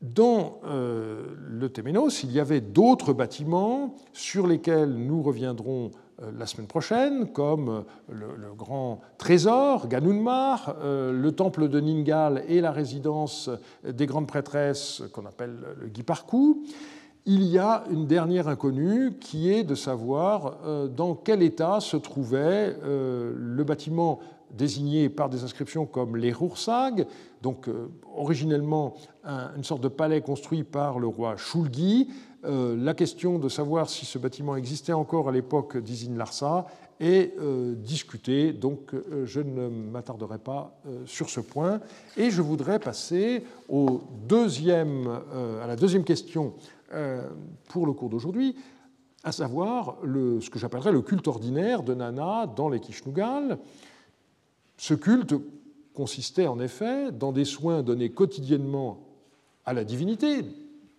[0.00, 5.90] Dans euh, le Téménos, il y avait d'autres bâtiments sur lesquels nous reviendrons
[6.22, 12.62] euh, la semaine prochaine, comme euh, le, grand trésor, Ganunmar, le temple de Ningal et
[12.62, 13.50] la résidence
[13.86, 16.64] des grandes prêtresses qu'on appelle le Guiparcou.
[17.26, 20.56] Il y a une dernière inconnue qui est de savoir
[20.88, 24.20] dans quel état se trouvait le bâtiment
[24.56, 27.06] désignés par des inscriptions comme les Rursag,
[27.42, 28.94] donc euh, originellement
[29.56, 32.08] une sorte de palais construit par le roi Shulgi.
[32.44, 36.66] Euh, la question de savoir si ce bâtiment existait encore à l'époque d'Isin Larsa
[36.98, 41.80] est euh, discutée, donc je ne m'attarderai pas sur ce point.
[42.16, 43.44] Et je voudrais passer
[44.28, 45.08] deuxième,
[45.62, 46.54] à la deuxième question
[47.68, 48.56] pour le cours d'aujourd'hui,
[49.22, 53.58] à savoir ce que j'appellerais le culte ordinaire de Nana dans les Kishnugal.
[54.80, 55.34] Ce culte
[55.92, 59.00] consistait en effet dans des soins donnés quotidiennement
[59.66, 60.42] à la divinité,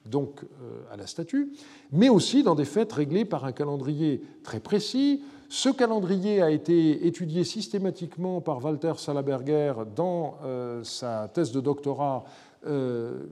[0.05, 1.51] donc euh, à la statue,
[1.91, 5.23] mais aussi dans des fêtes réglées par un calendrier très précis.
[5.49, 12.25] Ce calendrier a été étudié systématiquement par Walter Salaberger dans euh, sa thèse de doctorat
[12.67, 13.23] euh,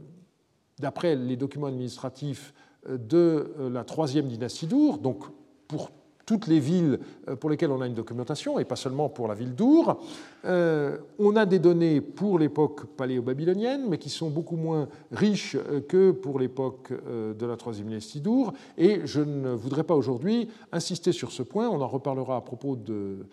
[0.80, 2.56] d'après les documents administratifs
[2.90, 5.26] de la troisième dynastie d'Our, donc
[5.68, 5.92] pour
[6.30, 9.34] toutes les villes euh, pour lesquelles on a une documentation, et pas seulement pour la
[9.34, 10.00] ville d'Our.
[10.46, 15.82] Euh, on a des données pour l'époque paléo-babylonienne, mais qui sont beaucoup moins riches euh,
[15.82, 18.54] que pour l'époque de la troisième dynastie d'Our.
[18.78, 21.68] Et je ne voudrais pas aujourd'hui insister sur ce point.
[21.68, 23.26] On en reparlera à propos de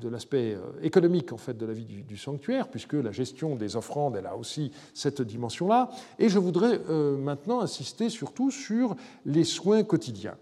[0.00, 4.16] de l'aspect économique en fait de la vie du, sanctuaire, puisque la gestion des offrandes,
[4.16, 5.90] elle a aussi cette dimension-là.
[6.18, 6.78] Et je voudrais
[7.18, 10.38] maintenant insister surtout sur les soins quotidiens.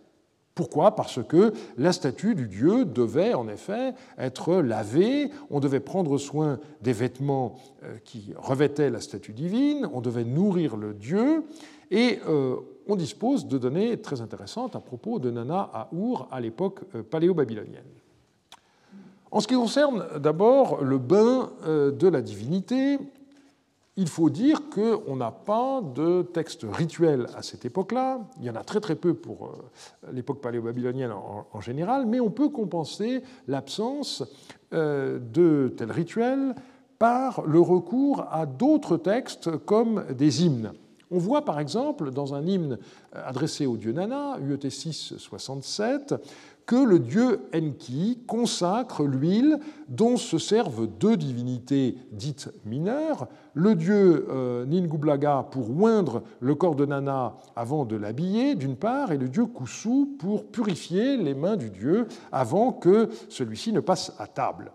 [0.58, 0.96] Pourquoi?
[0.96, 6.58] Parce que la statue du dieu devait en effet être lavée, on devait prendre soin
[6.82, 11.44] des vêtements euh, qui revêtaient la statue divine, on devait nourrir le dieu,
[11.92, 12.56] et euh,
[12.88, 17.04] on dispose de données très intéressantes à propos de Nana à Our à l'époque euh,
[17.04, 17.84] paléo-babylonienne.
[19.30, 22.98] En ce qui concerne d'abord le bain de la divinité,
[23.98, 28.20] il faut dire qu'on n'a pas de texte rituel à cette époque-là.
[28.38, 32.30] Il y en a très très peu pour euh, l'époque paléo-babylonienne en, général, mais on
[32.30, 34.22] peut compenser l'absence
[34.72, 36.54] euh, de tels rituels
[37.00, 40.72] par le recours à d'autres textes comme des hymnes.
[41.10, 42.78] On voit par exemple dans un hymne
[43.12, 46.14] adressé au dieu Nana, UET 6 67,
[46.68, 54.26] que le dieu Enki consacre l'huile dont se servent deux divinités dites mineures, le dieu
[54.28, 59.46] euh, pour oindre le corps de Nana avant de l'habiller, d'une part, et le dieu
[59.46, 64.72] Kusu pour purifier les mains du dieu avant que celui-ci ne passe à table.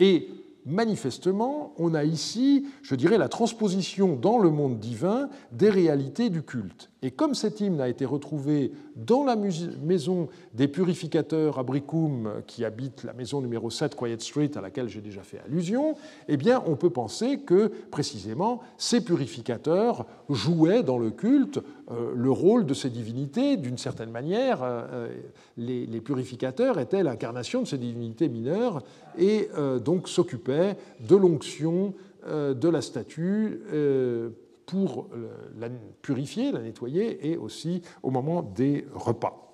[0.00, 0.28] Et
[0.64, 6.42] manifestement, on a ici, je dirais, la transposition dans le monde divin des réalités du
[6.42, 6.90] culte.
[7.02, 12.64] Et comme cet hymne a été retrouvé dans la maison des purificateurs à Bricum, qui
[12.64, 15.94] habitent la maison numéro 7 Quiet Street, à laquelle j'ai déjà fait allusion,
[16.28, 22.30] eh bien, on peut penser que, précisément, ces purificateurs jouaient dans le culte euh, le
[22.30, 23.56] rôle de ces divinités.
[23.56, 25.08] D'une certaine manière, euh, euh,
[25.56, 28.82] les, purificateurs étaient l'incarnation de ces divinités mineures
[29.18, 29.48] et
[29.84, 31.94] donc s'occupaient de l'onction
[32.28, 33.60] de la statue
[34.66, 35.08] pour
[35.58, 35.68] la
[36.02, 39.46] purifier, la nettoyer, et aussi au moment des repas.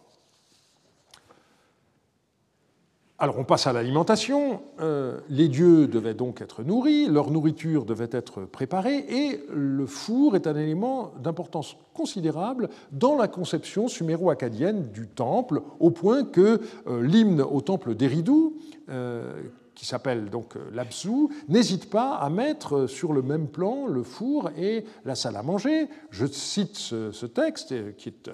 [3.23, 4.63] Alors on passe à l'alimentation.
[4.81, 10.35] Euh, les dieux devaient donc être nourris, leur nourriture devait être préparée, et le four
[10.35, 17.01] est un élément d'importance considérable dans la conception suméro-acadienne du temple, au point que euh,
[17.01, 18.55] l'hymne au temple d'Eridu,
[18.89, 19.41] euh,
[19.75, 24.51] qui s'appelle donc euh, l'Absu, n'hésite pas à mettre sur le même plan le four
[24.57, 25.89] et la salle à manger.
[26.11, 28.33] Je cite ce, texte euh, qui est, euh,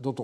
[0.00, 0.14] dont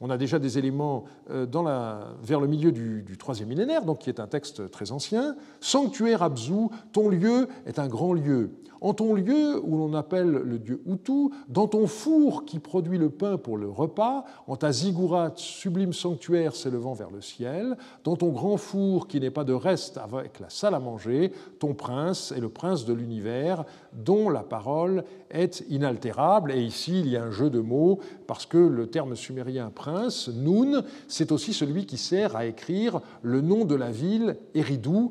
[0.00, 4.20] on, a déjà des éléments la, vers le milieu du, troisième millénaire, donc qui est
[4.20, 5.36] un texte très ancien.
[5.60, 8.50] Sanctuaire Absu, ton lieu est un grand lieu.
[8.80, 13.08] En ton lieu où l'on appelle le dieu Hutu, dans ton four qui produit le
[13.08, 18.28] pain pour le repas, en ta ziggurat, sublime sanctuaire s'élevant vers le ciel, dans ton
[18.28, 22.40] grand four qui n'est pas de reste avec la salle à manger, ton prince est
[22.40, 26.52] le prince de l'univers, dont la parole est inaltérable.
[26.52, 30.28] Et ici, il y a un jeu de mots, parce que le terme sumérien prince,
[30.28, 35.10] Nun, c'est aussi celui qui sert à écrire le nom de la ville, Eridu,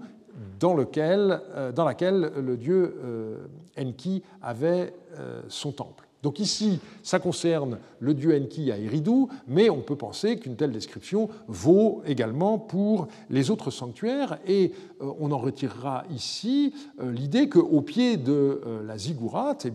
[0.60, 3.38] dans, euh, dans laquelle le dieu euh,
[3.78, 6.05] Enki avait euh, son temple.
[6.26, 10.72] Donc ici, ça concerne le dieu Enki à Eridu, mais on peut penser qu'une telle
[10.72, 18.18] description vaut également pour les autres sanctuaires, et on en retirera ici l'idée qu'au pied
[18.18, 19.72] de la ziggurat, eh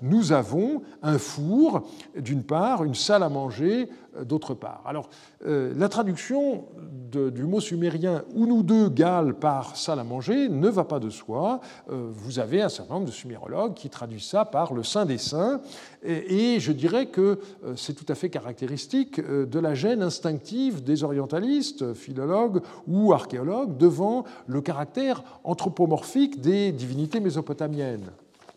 [0.00, 1.82] nous avons un four,
[2.16, 3.90] d'une part, une salle à manger,
[4.24, 4.82] d'autre part.
[4.86, 5.08] Alors,
[5.46, 6.64] euh, la traduction
[7.12, 11.60] du mot sumérien nous deux Gal par salle à manger ne va pas de soi.
[11.90, 15.18] Euh, vous avez un certain nombre de sumérologues qui traduisent ça par le saint des
[15.18, 15.60] saints,
[16.02, 21.04] et, je dirais que euh, c'est tout à fait caractéristique de la gêne instinctive des
[21.04, 28.10] orientalistes, philologues ou archéologues, devant le caractère anthropomorphique des divinités mésopotamiennes.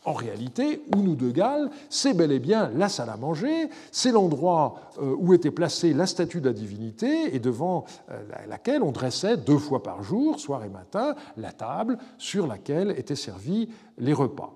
[0.05, 4.91] En réalité, Ounou de Galles, c'est bel et bien la salle à manger, c'est l'endroit
[5.01, 9.37] euh, où était placée la statue de la divinité et devant euh, laquelle on dressait
[9.37, 14.53] deux fois par jour, soir et matin, la table sur laquelle étaient servis les repas.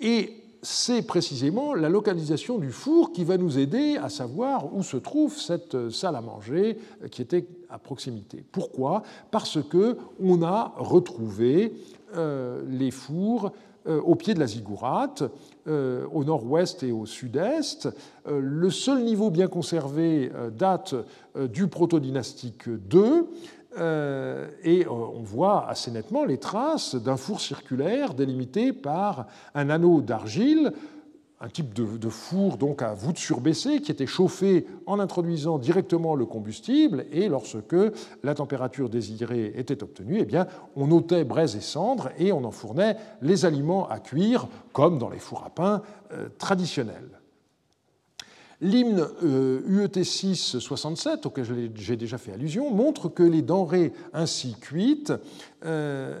[0.00, 4.98] Et c'est précisément la localisation du four qui va nous aider à savoir où se
[4.98, 6.78] trouve cette salle à manger
[7.10, 8.44] qui était à proximité.
[8.52, 9.02] Pourquoi?
[9.30, 11.72] Parce que on a retrouvé
[12.16, 13.50] euh, les fours euh,
[13.86, 15.22] au pied de la ziggourate,
[15.66, 17.88] euh, au nord-ouest et au sud-est.
[18.26, 20.94] Euh, le seul niveau bien conservé date
[21.36, 23.24] du proto-dynastique II.
[24.64, 30.72] et on voit assez nettement les traces d'un four circulaire délimité par un anneau d'argile
[31.42, 36.26] un type de, four donc à voûte surbaissée qui était chauffé en introduisant directement le
[36.26, 37.76] combustible et lorsque
[38.22, 40.38] la température désirée était obtenue, eh
[40.76, 45.08] on ôtait braise et cendres et on en fournait les aliments à cuire comme dans
[45.08, 47.20] les fours à pain euh, traditionnels.
[48.62, 55.14] L'hymne UET 6 67, auquel j'ai déjà fait allusion, montre que les denrées ainsi cuites
[55.64, 56.20] euh,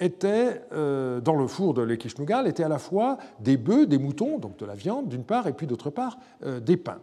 [0.00, 4.38] étaient, euh, dans le four de l'Ekishnugal, étaient à la fois des bœufs, des moutons,
[4.38, 6.98] donc de la viande d'une part, et puis d'autre part euh, des pains.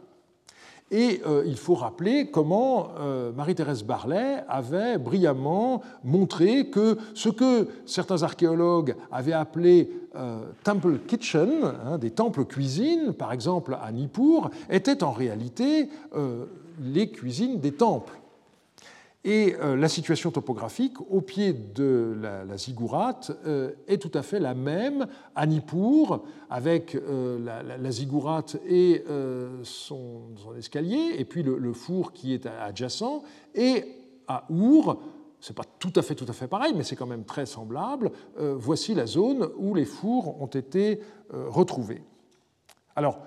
[0.93, 2.89] Et euh, il faut rappeler comment
[3.37, 9.89] Marie-Thérèse Barlet avait brillamment montré que ce que certains archéologues avaient appelé
[10.65, 11.49] temple kitchen,
[11.85, 15.87] hein, des temples cuisines, par exemple à Nippur, étaient en réalité
[16.81, 18.20] les cuisines des temples.
[19.23, 24.23] Et euh, la situation topographique au pied de la, la ziggourate euh, est tout à
[24.23, 25.05] fait la même
[25.35, 29.03] à Nippur, avec euh, la, la, ziggourate et
[29.63, 30.21] son,
[30.57, 33.21] escalier, et puis le, four qui est adjacent,
[33.53, 33.85] et
[34.27, 34.99] à Our,
[35.39, 38.11] c'est pas tout à fait tout à fait pareil, mais c'est quand même très semblable.
[38.37, 40.99] voici la zone où les fours ont été
[41.31, 42.03] retrouvés.
[42.95, 43.19] Alors,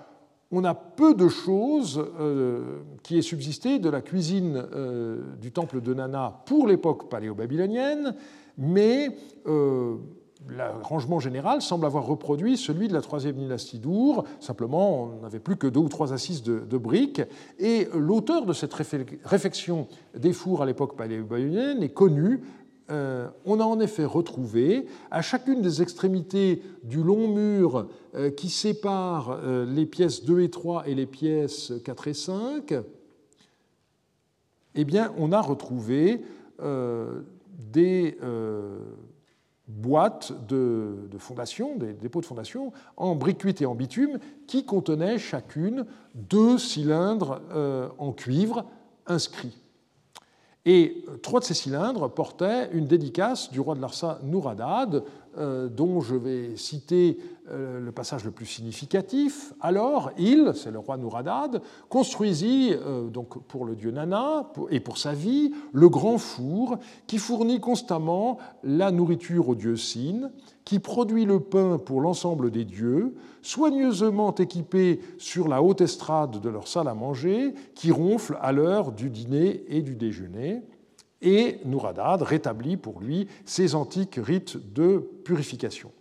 [0.51, 2.05] on a peu de choses
[3.03, 4.63] qui aient subsisté de la cuisine
[5.41, 8.15] du temple de Nana pour l'époque paléo-babylonienne,
[8.57, 9.09] mais
[10.49, 14.25] l'arrangement général semble avoir reproduit celui de la troisième dynastie d'Our.
[14.39, 17.21] Simplement, on n'avait plus que deux ou trois assises de, briques.
[17.59, 22.41] Et l'auteur de cette réfection des fours à l'époque paléo-babylonienne est connu.
[22.91, 28.49] Euh, on a en effet retrouvé à chacune des extrémités du long mur euh, qui
[28.49, 32.73] sépare euh, les pièces 2 et 3 et les pièces 4 et 5,
[34.75, 36.21] eh bien, on a retrouvé
[37.73, 38.17] des
[39.67, 45.85] boîtes de, fondation, des dépôts de fondation, en briquettes et en bitume, qui contenaient chacune
[46.13, 47.41] deux cylindres
[47.97, 48.65] en cuivre
[49.07, 49.64] inscrits.
[50.65, 55.03] Et trois de ces cylindres portaient une dédicace du roi de Larsa Nouradad,
[55.37, 57.17] dont je vais citer
[57.51, 59.53] euh, le passage le plus significatif.
[59.61, 64.97] Alors, il, c'est le roi Nouradad, construisit euh, donc pour le dieu Nana et pour
[64.97, 70.31] sa vie le grand four qui fournit constamment la nourriture au dieu Sin,
[70.63, 73.13] qui produit le pain pour l'ensemble des dieux,
[73.43, 78.91] soigneusement équipé sur la haute estrade de leur salle à manger, qui ronfle à l'heure
[78.91, 80.63] du dîner et du déjeuner
[81.25, 85.91] et Nouradad rétablit pour lui ses antiques rites de purification.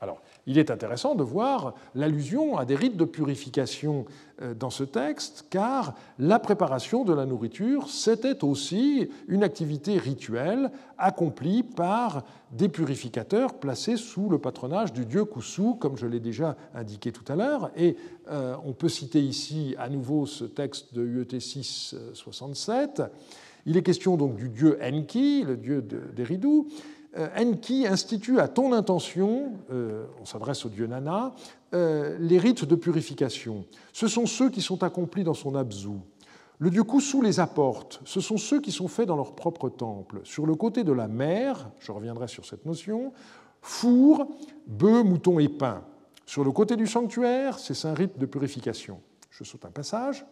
[0.00, 4.04] Alors, il est intéressant de voir l'allusion à des rites de purification
[4.42, 10.70] euh, dans ce texte, car la préparation de la nourriture, c'était aussi une activité rituelle
[10.98, 16.54] accomplie par des purificateurs placés sous le patronage du dieu Kusu, comme je l'ai déjà
[16.74, 17.70] indiqué tout à l'heure.
[17.74, 17.96] Et
[18.28, 23.02] euh, on peut citer ici à nouveau ce texte de UET 667
[23.66, 26.64] il est question donc du dieu Enki, le dieu d'Eridu.
[27.16, 31.34] Euh, Enki institue à ton intention, euh, on s'adresse au dieu Nana,
[31.72, 33.64] euh, les rites de purification.
[33.92, 36.00] Ce sont ceux qui sont accomplis dans son abzu.
[36.58, 38.00] Le dieu Kusu les apporte.
[38.04, 40.20] Ce sont ceux qui sont faits dans leur propre temple.
[40.24, 43.12] Sur le côté de la mer, je reviendrai sur cette notion,
[43.60, 44.28] four,
[44.66, 45.82] bœuf, mouton et pain.
[46.26, 49.00] Sur le côté du sanctuaire, c'est un rite de purification.
[49.30, 50.24] Je saute un passage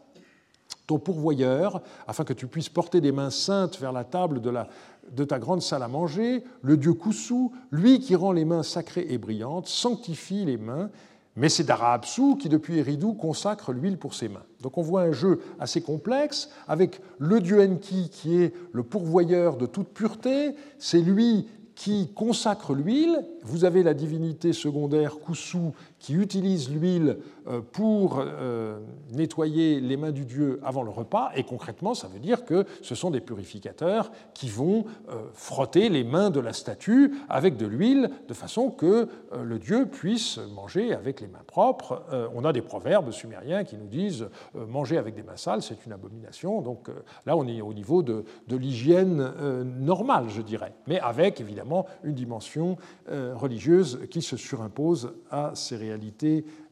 [0.87, 5.39] ton pourvoyeur, afin que tu puisses porter des mains saintes vers la table de, ta
[5.39, 9.69] grande salle à manger, le dieu Koussou, lui qui rend les mains sacrées et brillantes,
[9.69, 10.91] sanctifie les mains,
[11.35, 14.43] mais c'est Dara qui, depuis Eridou, consacre l'huile pour ses mains.
[14.61, 19.57] Donc on voit un jeu assez complexe, avec le dieu Enki qui est le pourvoyeur
[19.57, 23.25] de toute pureté, c'est lui qui consacre l'huile.
[23.43, 25.73] Vous avez la divinité secondaire Koussou
[26.03, 28.81] qui utilise l'huile euh, pour euh,
[29.13, 31.31] nettoyer les mains du dieu avant le repas.
[31.37, 36.03] Et concrètement, ça veut dire que ce sont des purificateurs qui vont euh, frotter les
[36.03, 41.21] mains de la statue avec de l'huile de façon que le dieu puisse manger avec
[41.21, 42.03] les mains propres.
[42.35, 45.93] On a des proverbes sumériens qui nous disent manger avec des mains sales, c'est une
[45.93, 46.63] abomination.
[46.63, 46.89] Donc
[47.27, 49.33] là, on est au niveau de, de l'hygiène
[49.79, 52.77] normale, je dirais, mais avec évidemment une dimension
[53.09, 55.92] religieuse qui se surimpose à ces réalités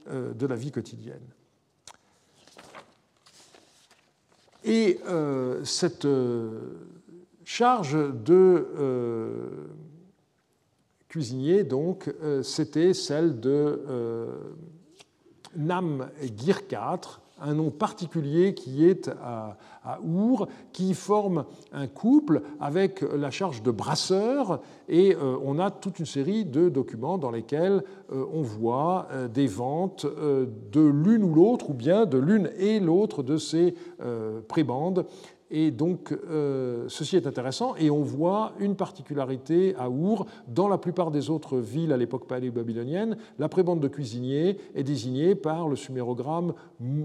[0.08, 1.26] euh, de la vie quotidienne.
[4.64, 6.60] Et euh, cette euh,
[7.44, 8.66] charge de
[11.08, 13.82] cuisinier, donc, c'était celle de
[15.56, 16.68] Nam Gir
[17.40, 19.56] un nom particulier qui est à,
[20.04, 25.98] Our, qui forme un couple avec la charge de brasseur, et euh, on a toute
[25.98, 27.82] une série de documents dans lesquels
[28.12, 32.78] euh, on voit euh, des ventes de l'une ou l'autre, ou bien de l'une et
[32.78, 33.74] l'autre de ces
[34.48, 35.06] prébandes
[35.50, 37.74] et donc, euh, ceci est intéressant.
[37.76, 40.26] Et on voit une particularité à Our.
[40.46, 45.34] Dans la plupart des autres villes à l'époque paléo-babylonienne, la prébande de cuisinier est désignée
[45.34, 46.54] par le sumérogramme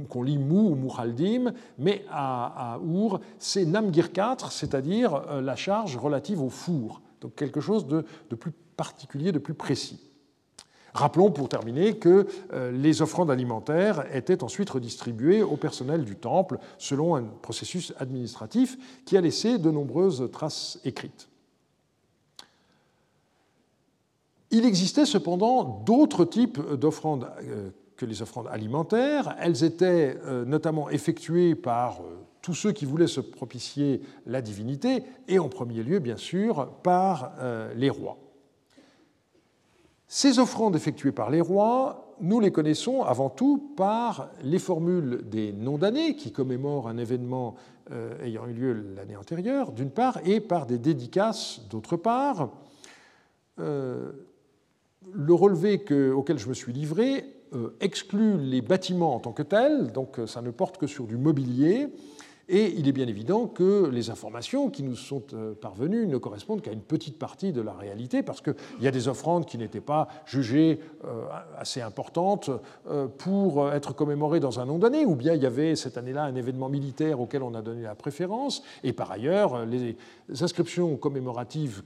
[0.10, 1.54] qu'on lit Mou ou Mouchaldim.
[1.80, 7.02] Mais à, à Our, c'est Namgir 4, c'est-à-dire euh, la charge relative au four.
[7.22, 8.04] Donc, quelque chose de
[8.36, 10.15] plus particulier, de plus précis.
[10.96, 16.58] Rappelons pour terminer que euh, les offrandes alimentaires étaient ensuite redistribuées au personnel du temple
[16.78, 21.28] selon un processus administratif qui a laissé de nombreuses traces écrites.
[24.52, 29.36] Il existait cependant d'autres types d'offrandes euh, que les offrandes alimentaires.
[29.42, 32.00] Elles étaient euh, notamment effectuées par
[32.42, 37.34] tous ceux qui voulaient se propicier la divinité, et en premier lieu, bien sûr, par
[37.76, 38.25] les rois.
[40.08, 45.52] Ces offrandes effectuées par les rois, nous les connaissons avant tout par les formules des
[45.52, 47.56] noms d'année qui commémorent un événement
[47.92, 52.50] euh, ayant eu lieu l'année antérieure, d'une part, et par des dédicaces, d'autre part.
[53.60, 54.12] Euh,
[55.12, 57.32] le relevé auquel je me suis livré
[57.80, 61.88] exclut les bâtiments en tant que tels, donc ça ne porte que sur du mobilier,
[62.48, 66.62] et il est bien évident que les informations qui nous sont euh, parvenues ne correspondent
[66.62, 69.82] qu'à une petite partie de la réalité, parce qu'il y a des offrandes qui n'étaient
[69.82, 71.24] pas jugées euh,
[71.58, 72.52] assez importantes
[72.88, 76.24] euh, pour être commémorées dans un nom donné, ou bien il y avait cette année-là
[76.26, 79.98] un événement militaire auquel on a donné la préférence, et par ailleurs, les
[80.42, 81.84] inscriptions commémoratives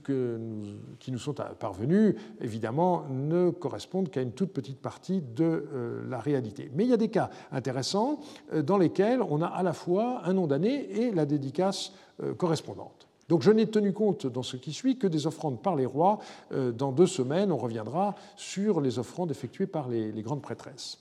[0.98, 5.64] qui nous sont parvenues, évidemment, ne correspondent qu'à une toute petite partie de
[6.08, 6.70] la réalité.
[6.74, 8.20] Mais il y a des cas intéressants
[8.54, 11.92] dans lesquels on a à la fois un nom et la dédicace
[12.22, 13.06] euh, correspondante.
[13.30, 16.18] Donc je n'ai tenu compte dans ce qui suit que des offrandes par les rois.
[16.52, 20.98] Euh, dans deux semaines, on reviendra sur les offrandes effectuées par les, grandes prêtresses.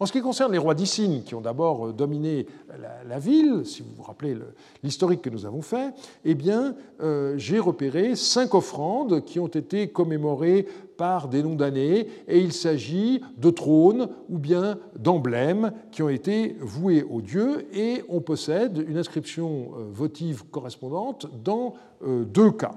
[0.00, 2.46] En ce qui concerne les rois d'Issine, qui ont d'abord euh, dominé
[3.06, 4.36] la, ville, si vous vous rappelez
[4.82, 5.92] l'historique que nous avons fait,
[6.24, 6.74] eh bien,
[7.36, 10.66] j'ai repéré cinq offrandes qui ont été commémorées
[11.00, 16.58] par des noms d'années, et il s'agit de trônes ou bien d'emblèmes qui ont été
[16.60, 21.72] voués aux dieux, et on possède une inscription euh, votive correspondante dans
[22.02, 22.74] euh, deux cas.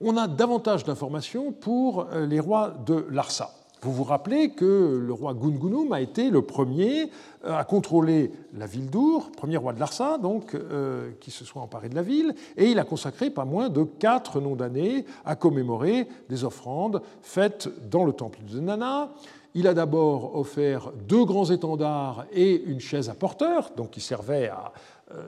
[0.00, 3.50] On a davantage d'informations pour euh, les rois de Larsa.
[3.86, 7.08] Vous vous rappelez que le roi Gungunum a été le premier
[7.44, 11.88] à contrôler la ville d'Our, premier roi de Larsa, donc, euh, qui se soit emparé
[11.88, 16.08] de la ville, et il a consacré pas moins de quatre noms d'années à commémorer
[16.28, 19.12] des offrandes faites dans le temple de Nana.
[19.54, 24.48] Il a d'abord offert deux grands étendards et une chaise à porteur, donc qui servait
[24.48, 24.72] à
[25.14, 25.22] euh,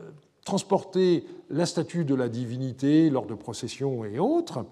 [0.44, 4.64] transporter la statue de la divinité lors de processions et autres.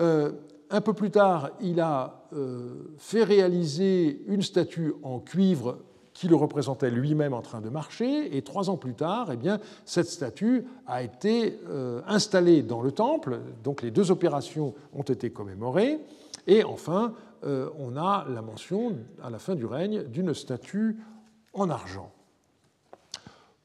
[0.00, 0.32] Euh,
[0.72, 5.78] un peu plus tard, il a euh, fait réaliser une statue en cuivre
[6.14, 9.58] qui le représentait lui-même en train de marcher, et trois ans plus tard, eh bien,
[9.84, 15.30] cette statue a été euh, installée dans le temple, donc les deux opérations ont été
[15.30, 16.00] commémorées,
[16.46, 17.14] et enfin,
[17.44, 20.98] euh, on a la mention, à la fin du règne, d'une statue
[21.52, 22.10] en argent.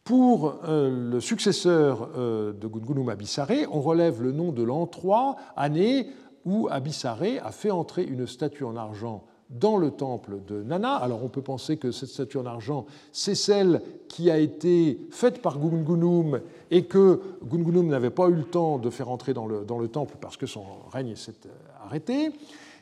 [0.03, 6.07] Pour le successeur de Gungunum Abissare, on relève le nom de l'an 3, année
[6.47, 10.95] où Abissaré a fait entrer une statue en argent dans le temple de Nana.
[10.95, 15.41] Alors on peut penser que cette statue en argent, c'est celle qui a été faite
[15.41, 16.39] par Gungunum
[16.71, 19.89] et que Gungunum n'avait pas eu le temps de faire entrer dans le, dans le
[19.89, 21.35] temple parce que son règne s'est
[21.85, 22.31] arrêté.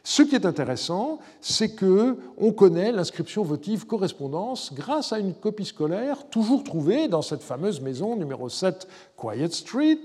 [0.03, 5.65] Ce qui est intéressant, c'est que on connaît l'inscription votive correspondance grâce à une copie
[5.65, 8.87] scolaire toujours trouvée dans cette fameuse maison numéro 7
[9.17, 10.03] Quiet Street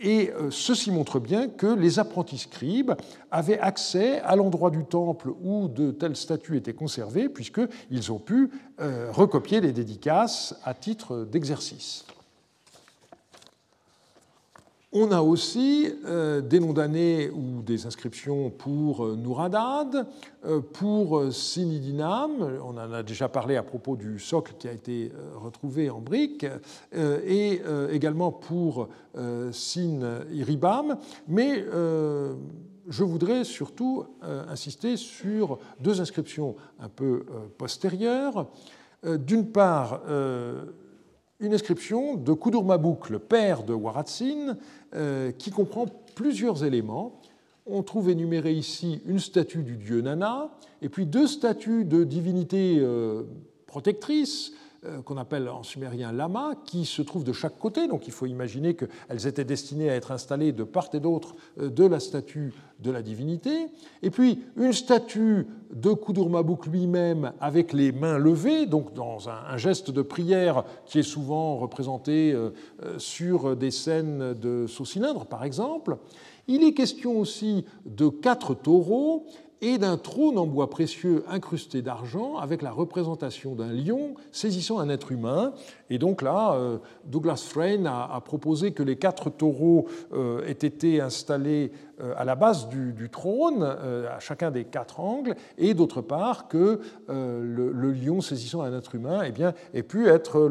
[0.00, 2.92] et euh, ceci montre bien que les apprentis scribes
[3.30, 8.50] avaient accès à l'endroit du temple où de telles statues étaient conservées, puisqu'ils ont pu
[8.80, 12.04] euh, recopier les dédicaces à titre d'exercice.
[14.90, 20.06] On a aussi euh, des noms d'années ou des inscriptions pour euh, Nouradad,
[20.46, 25.12] euh, pour Sinidinam, on en a déjà parlé à propos du socle qui a été
[25.34, 26.46] retrouvé en brique,
[26.94, 27.60] et
[27.90, 28.88] également pour
[29.52, 31.64] Sin Iribam, mais
[32.88, 37.24] je voudrais surtout insister sur deux inscriptions un peu
[37.58, 38.46] postérieures.
[39.04, 40.00] D'une part,
[41.40, 44.56] une inscription de Kudurmabuk, le père de Waratsin,
[44.94, 47.20] euh, qui comprend plusieurs éléments.
[47.66, 50.50] On trouve énuméré ici une statue du dieu Nana,
[50.82, 53.22] et puis deux statues de divinités euh,
[53.66, 54.52] protectrices,
[55.04, 57.88] qu'on appelle en sumérien lama, qui se trouvent de chaque côté.
[57.88, 61.68] Donc il faut imaginer qu'elles étaient destinées à être installées de part et d'autre euh,
[61.68, 63.66] de la statue de la divinité.
[64.02, 69.90] Et puis une statue de Kudurmabuk lui-même avec les mains levées, donc dans un, geste
[69.90, 72.50] de prière qui est souvent représenté euh,
[72.98, 75.96] sur des scènes de saut cylindre, par exemple.
[76.46, 79.26] Il est question aussi de quatre taureaux
[79.60, 84.88] et d'un trône en bois précieux incrusté d'argent avec la représentation d'un lion saisissant un
[84.88, 85.52] être humain.
[85.90, 91.00] Et donc là, euh, Douglas Frayne a, proposé que les quatre taureaux euh, aient été
[91.00, 96.48] installés euh, à la base du, trône, à chacun des quatre angles, et d'autre part
[96.48, 100.50] que le, lion saisissant un être humain eh bien, ait pu être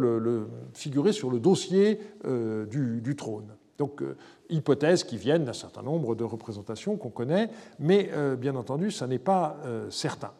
[0.74, 3.54] figuré sur le dossier du, du trône.
[3.78, 4.02] Donc
[4.50, 9.08] hypothèses qui viennent d'un certain nombre de représentations qu'on connaît, mais euh, bien entendu, ça
[9.08, 10.32] n'est pas euh, certain.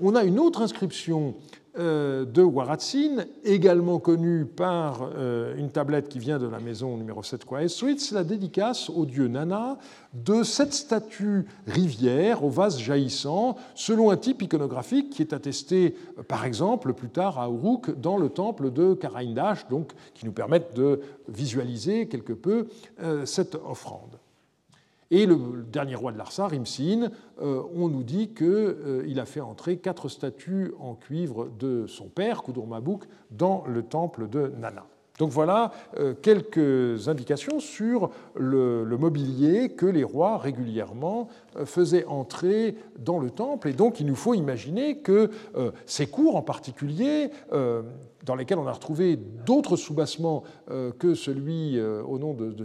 [0.00, 1.34] On a une autre inscription
[1.76, 7.44] de Waratsin, également connue par euh, une tablette qui vient de la maison numéro 7
[7.44, 9.78] Quiet Street, la dédicace au dieu Nana
[10.14, 16.22] de cette statue rivière au vase jaillissant, selon un type iconographique qui est attesté, euh,
[16.22, 20.74] par exemple, plus tard à Uruk dans le temple de Karaindash, donc qui nous permettent
[20.74, 22.68] de visualiser quelque peu
[23.24, 24.15] cette offrande.
[25.10, 30.08] Et le dernier roi de Larsa, Rimsin, on nous dit qu'il a fait entrer quatre
[30.08, 34.86] statues en cuivre de son père, Kudurmabuk, dans le temple de Nana.
[35.18, 42.76] Donc voilà euh, quelques indications sur le, mobilier que les rois régulièrement euh, faisaient entrer
[42.98, 43.68] dans le temple.
[43.68, 47.30] Et donc il nous faut imaginer que euh, ces cours en particulier,
[48.24, 50.42] dans lesquels on a retrouvé d'autres soubassements
[50.98, 52.64] que celui au nom de, de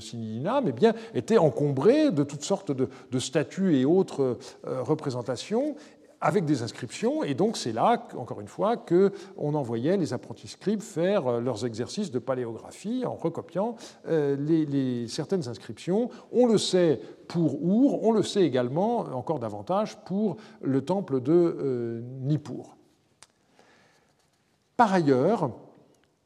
[0.64, 0.74] mais
[1.14, 5.76] étaient encombrés de toutes sortes de statues et autres représentations
[6.22, 10.82] avec des inscriptions, et donc c'est là, encore une fois, qu'on envoyait les apprentis scribes
[10.82, 13.76] faire euh, leurs exercices de paléographie en recopiant
[14.08, 16.10] euh, certaines inscriptions.
[16.32, 21.32] On le sait pour Our, on le sait également, encore davantage, pour le temple de
[21.34, 22.78] euh, Nippur.
[24.78, 25.52] Par ailleurs,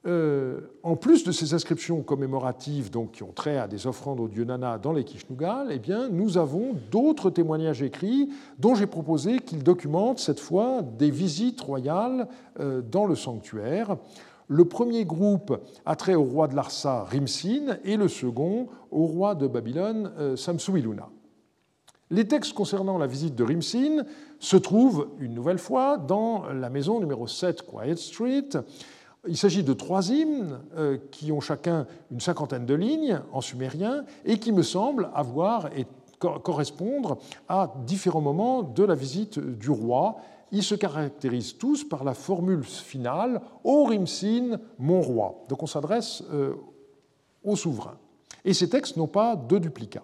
[0.07, 4.27] euh, en plus de ces inscriptions commémoratives donc, qui ont trait à des offrandes au
[4.27, 8.29] dieu Nana dans les Kishnugal, eh bien, nous avons d'autres témoignages écrits
[8.59, 12.27] dont j'ai proposé qu'ils documentent cette fois des visites royales
[12.59, 13.97] euh, dans le sanctuaire.
[14.47, 19.33] Le premier groupe a trait au roi de Larsa, Rimsin, et le second au roi
[19.33, 21.09] de Babylone, euh, Samsuiluna.
[22.11, 24.03] Les textes concernant la visite de Rimsin
[24.37, 28.49] se trouvent une nouvelle fois dans la maison numéro 7 Quiet Street,
[29.28, 34.05] il s'agit de trois hymnes euh, qui ont chacun une cinquantaine de lignes en sumérien
[34.26, 35.86] et qui me semblent avoir et
[36.19, 37.17] correspondre
[37.47, 40.17] à différents moments de la visite du roi.
[40.51, 45.43] Ils se caractérisent tous par la formule finale Ô Rimsin, mon roi.
[45.49, 46.53] Donc on s'adresse euh,
[47.43, 47.97] au souverain.
[48.43, 50.03] Et ces textes n'ont pas de duplicat.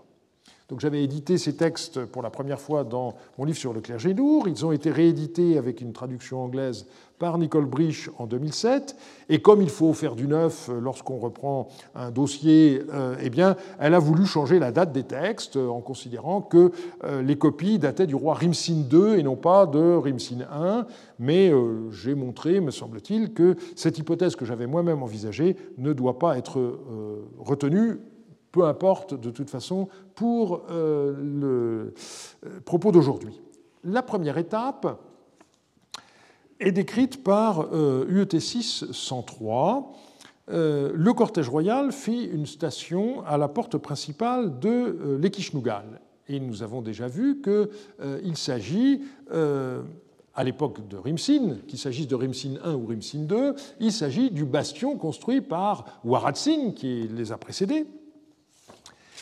[0.71, 4.13] Donc j'avais édité ces textes pour la première fois dans mon livre sur le clergé
[4.13, 4.47] lourd.
[4.47, 6.87] Ils ont été réédités avec une traduction anglaise
[7.19, 8.95] par Nicole Brich en 2007.
[9.27, 13.95] Et comme il faut faire du neuf lorsqu'on reprend un dossier, euh, eh bien, elle
[13.95, 16.71] a voulu changer la date des textes en considérant que
[17.03, 20.83] euh, les copies dataient du roi Rimsin II et non pas de Rimsin I.
[21.19, 26.17] Mais euh, j'ai montré, me semble-t-il, que cette hypothèse que j'avais moi-même envisagée ne doit
[26.17, 26.79] pas être
[27.39, 27.99] retenue
[28.51, 31.93] peu importe de toute façon pour euh, le
[32.45, 33.41] euh, propos d'aujourd'hui.
[33.83, 34.99] La première étape
[36.59, 39.93] est décrite par UET 6 103.
[40.47, 46.01] Le cortège royal fit une station à la porte principale de l'Ekishnugal.
[46.27, 49.01] Et nous avons déjà vu qu'il s'agit
[50.33, 54.45] à l'époque de Rimsin, qu'il s'agisse de Rimsin I ou Rimsin II, il s'agit du
[54.45, 57.85] bastion construit par Waratsin, qui les a précédés,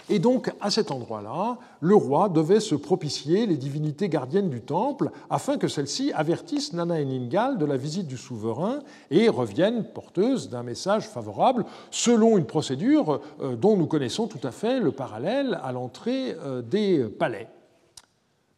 [0.09, 5.11] et donc, à cet endroit-là, le roi devait se propicier les divinités gardiennes du temple
[5.29, 8.79] afin que celles-ci avertissent Nana et Ningal de la visite du souverain
[9.11, 14.51] et reviennent porteuses d'un message favorable selon une procédure euh, dont nous connaissons tout à
[14.51, 17.47] fait le parallèle à l'entrée euh, des palais.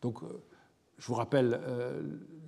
[0.06, 0.10] Euh,
[1.02, 1.60] je vous rappelle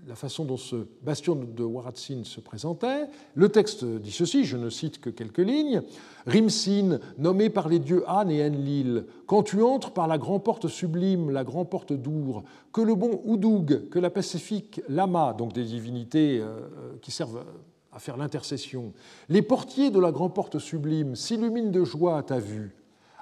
[0.08, 3.08] la façon dont ce bastion de Waratsin se présentait.
[3.36, 5.82] Le texte dit ceci, je ne cite que quelques lignes.
[6.26, 10.68] Rimsin, nommé par les dieux An et Enlil, quand tu entres par la grande porte
[10.68, 15.64] sublime, la grande porte d'Our, que le bon Oudoug, que la pacifique Lama, donc des
[15.64, 16.60] divinités euh,
[17.01, 17.45] qui servent
[17.91, 18.93] à faire l'intercession,
[19.30, 22.76] les portiers de la grande porte sublime s'illuminent de joie à ta vue,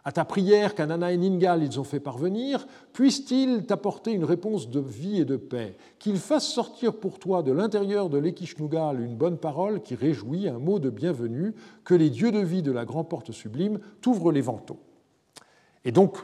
[0.04, 4.80] à ta prière qu'Anana et Ningal ils ont fait parvenir, puisse-t-il t'apporter une réponse de
[4.80, 9.38] vie et de paix, qu'il fasse sortir pour toi de l'intérieur de l'Ekishnugal une bonne
[9.38, 13.10] parole qui réjouit, un mot de bienvenue, que les dieux de vie de la grande
[13.10, 14.80] porte sublime t'ouvrent les vantaux.
[15.86, 16.18] Et donc,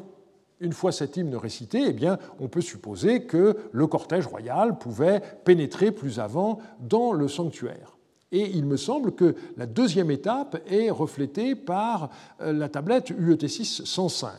[0.59, 5.21] une fois cet hymne récité, eh bien, on peut supposer que le cortège royal pouvait
[5.45, 7.96] pénétrer plus avant dans le sanctuaire.
[8.31, 12.09] Et il me semble que la deuxième étape est reflétée par
[12.41, 14.31] euh, la tablette UET6 105.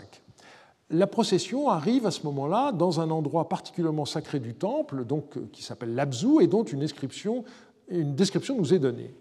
[0.90, 5.48] La procession arrive à ce moment-là dans un endroit particulièrement sacré du temple, donc, euh,
[5.52, 7.44] qui s'appelle l'Abzou, et dont une description,
[7.88, 9.14] une description nous est donnée.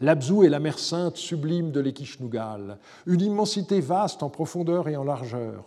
[0.00, 5.04] L'Abzou est la mer sainte sublime de l'Ekishnugal, une immensité vaste en profondeur et en
[5.04, 5.64] largeur.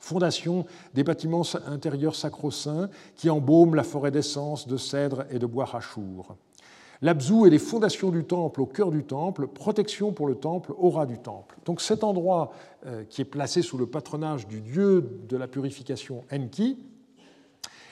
[0.00, 5.66] Fondation des bâtiments intérieurs sacro-saints qui embaument la forêt d'essence, de cèdres et de bois
[5.66, 6.36] rachour.
[7.04, 11.04] L'Abzou et les fondations du temple au cœur du temple, protection pour le temple, aura
[11.04, 11.58] du temple.
[11.66, 12.52] Donc cet endroit
[12.86, 16.78] euh, qui est placé sous le patronage du dieu de la purification Enki,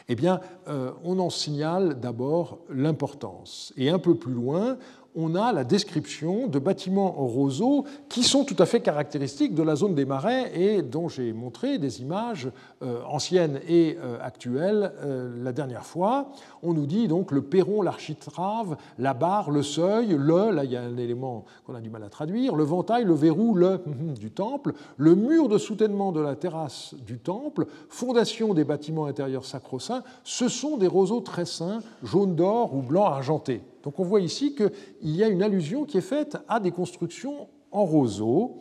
[0.09, 3.75] eh bien, euh, on en signale d'abord l'importance.
[3.77, 4.79] Et un peu plus loin,
[5.15, 9.63] on a la description de bâtiments en roseau qui sont tout à fait caractéristiques de
[9.63, 12.51] la zone des marais et dont j'ai montré des images
[12.83, 16.31] euh, anciennes et euh, actuelles euh, la dernière fois.
[16.63, 20.77] On nous dit donc le perron, l'architrave, la barre, le seuil, le, là il y
[20.77, 23.81] a un élément qu'on a du mal à traduire, le ventail, le verrou, le
[24.19, 29.45] du temple, le mur de soutènement de la terrasse du temple, fondation des bâtiments intérieurs
[29.45, 33.63] sacro-saints, ce sont des roseaux très sains, jaune d'or ou blanc argenté.
[33.83, 34.71] Donc on voit ici qu'il
[35.03, 38.59] y a une allusion qui est faite à des constructions en roseau.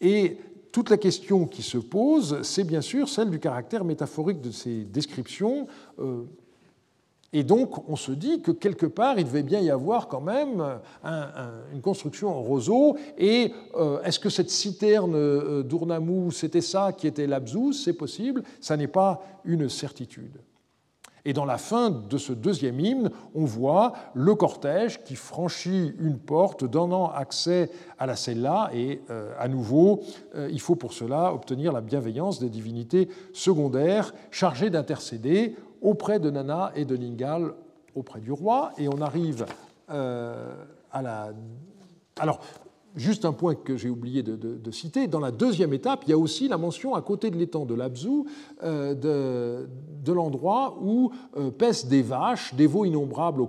[0.00, 0.38] Et
[0.72, 4.84] toute la question qui se pose, c'est bien sûr celle du caractère métaphorique de ces
[4.84, 5.66] descriptions.
[5.98, 6.24] Euh,
[7.32, 10.62] et donc, on se dit que quelque part, il devait bien y avoir quand même
[11.72, 12.96] une construction en roseau.
[13.18, 18.42] Et euh, est-ce que cette citerne euh, d'Ournamou, c'était ça qui était l'Abzous C'est possible,
[18.60, 20.38] ça n'est pas une certitude.
[21.26, 26.18] Et dans la fin de ce deuxième hymne, on voit le cortège qui franchit une
[26.18, 27.68] porte donnant accès
[27.98, 28.70] à la cella.
[28.72, 30.04] Et euh, à nouveau,
[30.36, 36.30] euh, il faut pour cela obtenir la bienveillance des divinités secondaires chargées d'intercéder auprès de
[36.30, 37.54] Nana et de Ningal
[37.96, 38.70] auprès du roi.
[38.78, 39.46] Et on arrive
[39.90, 40.54] euh,
[40.92, 41.32] à la.
[42.20, 42.38] Alors,
[42.96, 46.18] Juste un point que j'ai oublié de, citer, dans la deuxième étape, il y a
[46.18, 48.26] aussi la mention à côté de l'étang de l'Abzou
[48.62, 48.94] euh,
[50.02, 53.42] de, l'endroit où euh, pèsent des vaches, des veaux innombrables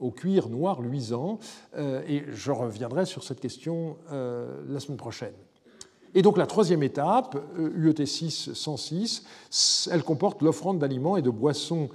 [0.00, 1.40] au, cuir noir luisant,
[1.76, 5.34] euh, et je reviendrai sur cette question la semaine prochaine.
[6.14, 11.88] Et donc la troisième étape, UET 6 106, elle comporte l'offrande d'aliments et de boissons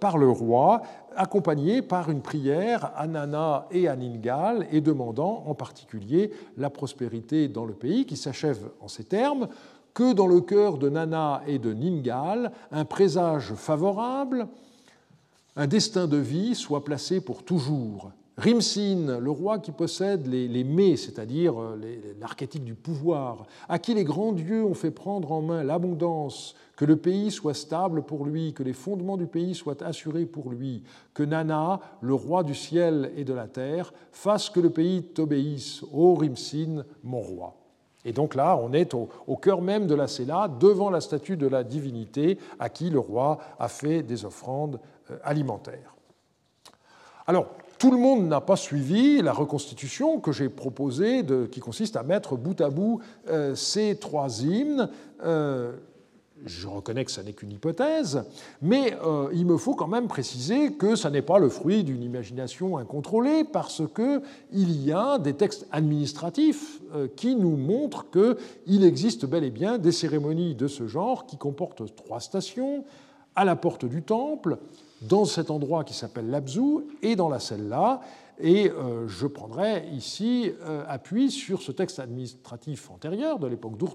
[0.00, 0.82] par le roi,
[1.16, 7.48] accompagné par une prière à Nana et à Ningal et demandant en particulier la prospérité
[7.48, 9.48] dans le pays qui s'achève en ces termes
[9.94, 14.48] que dans le cœur de Nana et de Ningal, un présage favorable,
[15.56, 18.10] un destin de vie soit placé pour toujours.
[18.38, 21.78] Rimsin, le roi qui possède les, mets, c'est-à-dire euh,
[22.18, 26.86] l'archétype du pouvoir, à qui les grands dieux ont fait prendre en main l'abondance, que
[26.86, 30.82] le pays soit stable pour lui, que les fondements du pays soient assurés pour lui,
[31.12, 35.84] que Nana, le roi du ciel et de la terre, fasse que le pays t'obéisse,
[35.92, 37.54] ô Rimsin, mon roi.
[38.04, 41.36] Et donc là, on est au, au, cœur même de la Séla, devant la statue
[41.36, 44.80] de la divinité à qui le roi a fait des offrandes
[45.10, 45.94] euh, alimentaires.
[47.26, 47.46] Alors,
[47.82, 52.36] tout le monde n'a pas suivi la reconstitution que j'ai proposée, qui consiste à mettre
[52.36, 54.88] bout à bout euh, ces trois hymnes.
[55.24, 55.72] Euh,
[56.46, 58.22] je reconnais que ça n'est qu'une hypothèse,
[58.60, 62.04] mais euh, il me faut quand même préciser que ça n'est pas le fruit d'une
[62.04, 66.80] imagination incontrôlée, parce qu'il y a des textes administratifs
[67.16, 71.96] qui nous montrent qu'il existe bel et bien des cérémonies de ce genre qui comportent
[71.96, 72.84] trois stations
[73.34, 74.58] à la porte du temple,
[75.08, 78.00] dans cet endroit qui s'appelle l'Abzou et dans la celle-là.
[78.40, 83.94] Et euh, je prendrai ici euh, appui sur ce texte administratif antérieur de l'époque d'Our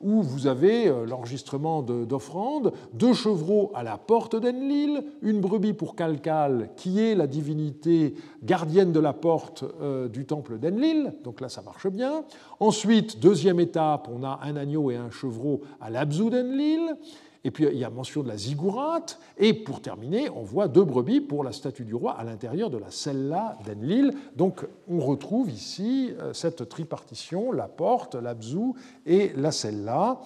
[0.00, 5.94] où vous avez euh, l'enregistrement d'offrandes, deux chevreaux à la porte d'Enlil, une brebis pour
[5.94, 9.64] Kalkal, qui est la divinité gardienne de la porte
[10.10, 12.24] du temple d'Enlil, donc là ça marche bien.
[12.58, 16.96] Ensuite, deuxième étape, on a un agneau et un chevreau à l'Abzou d'Enlil.
[17.44, 19.18] Et puis il y a mention de la zigourate.
[19.38, 22.78] Et pour terminer, on voit deux brebis pour la statue du roi à l'intérieur de
[22.78, 24.12] la cella d'Enlil.
[24.36, 28.74] Donc on retrouve ici euh, cette tripartition, la porte, l'abzou
[29.06, 30.20] et la cella.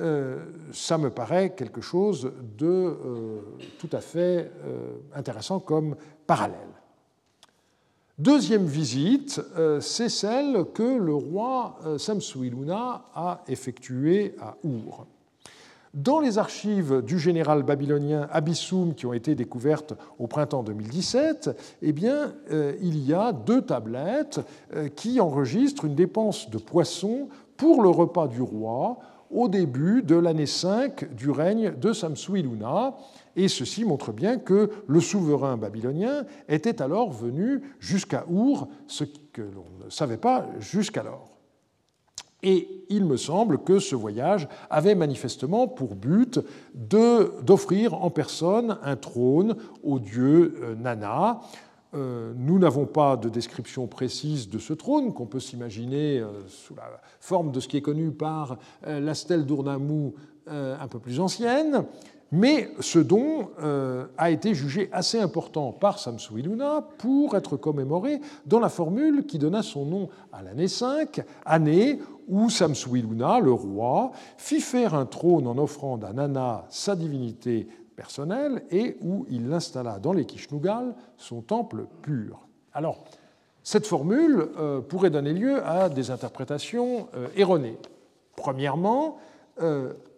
[0.00, 3.40] Euh, ça me paraît quelque chose de euh,
[3.78, 4.50] tout à fait
[5.14, 5.96] intéressant comme
[6.26, 6.58] parallèle.
[8.16, 9.40] Deuxième visite,
[9.80, 15.06] c'est celle que le roi Samsuiluna a effectuée à Our.
[15.94, 21.50] Dans les archives du général babylonien Abissoum qui ont été découvertes au printemps 2017,
[21.82, 24.40] eh euh, il y a deux tablettes
[24.74, 28.98] euh, qui enregistrent une dépense de poissons pour le repas du roi
[29.30, 32.96] au début de l'année 5 du règne de Samsuiluna.
[33.36, 39.42] Et ceci montre bien que le souverain babylonien était alors venu jusqu'à Our, ce que
[39.42, 41.33] l'on ne savait pas jusqu'alors.
[42.44, 46.38] Et il me semble que ce voyage avait manifestement pour but
[46.74, 51.40] d'offrir en personne un trône au dieu euh, Nana.
[51.94, 56.74] Euh, nous n'avons pas de description précise de ce trône, qu'on peut s'imaginer euh, sous
[56.74, 56.82] la
[57.18, 60.14] forme de ce qui est connu par la stèle d'Urnamou
[60.46, 61.84] un peu plus ancienne.
[62.30, 63.48] Mais ce don
[64.18, 69.62] a été jugé assez important par Samsuiluna pour être commémoré dans la formule qui donna
[69.62, 75.58] son nom à l'année 5, année où Samsuiluna, le roi, fit faire un trône en
[75.58, 77.66] offrant à Nana sa divinité
[77.96, 82.46] personnelle et où il installa dans les Kishnugal son temple pur.
[82.72, 83.04] Alors,
[83.66, 87.78] Cette formule euh, pourrait donner lieu à des interprétations euh, erronées.
[88.36, 89.16] Premièrement,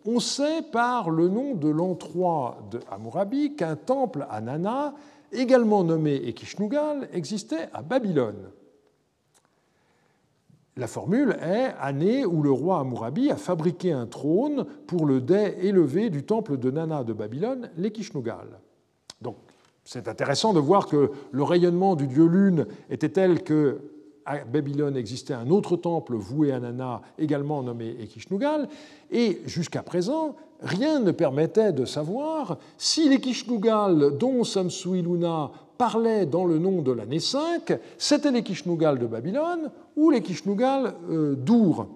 [0.07, 4.95] on sait par le nom de l'an 3 de Hammurabi qu'un temple à Nana,
[5.31, 8.51] également nommé Ekishnugal, existait à Babylone.
[10.79, 15.57] La formule est année où le roi Hammurabi a fabriqué un trône pour le dais
[15.63, 18.61] élevé du temple de Nana de Babylone, l'Ekishnugal.
[19.23, 19.37] Donc
[19.85, 23.81] c'est intéressant de voir que le rayonnement du dieu lune était tel que
[24.27, 28.69] à Babylone existait un autre temple voué à Nana, également nommé Ekishnugal,
[29.11, 36.59] et jusqu'à présent, rien ne permettait de savoir si l'Ekishnugal dont Samsuiluna parlait dans le
[36.59, 41.87] nom de l'année 5, c'était l'Ekishnugal de Babylone ou l'Ekishnugal euh, d'Our.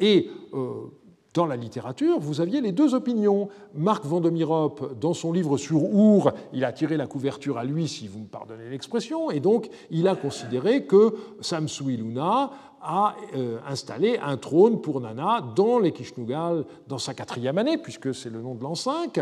[0.00, 0.90] Et euh,
[1.34, 3.48] dans la littérature, vous aviez les deux opinions.
[3.74, 8.06] Marc Vandemirop, dans son livre sur Our, il a tiré la couverture à lui, si
[8.06, 14.36] vous me pardonnez l'expression, et donc il a considéré que Samsuiluna a euh, installé un
[14.36, 18.62] trône pour Nana dans les Kishnugal dans sa quatrième année, puisque c'est le nom de
[18.62, 19.20] l'an 5.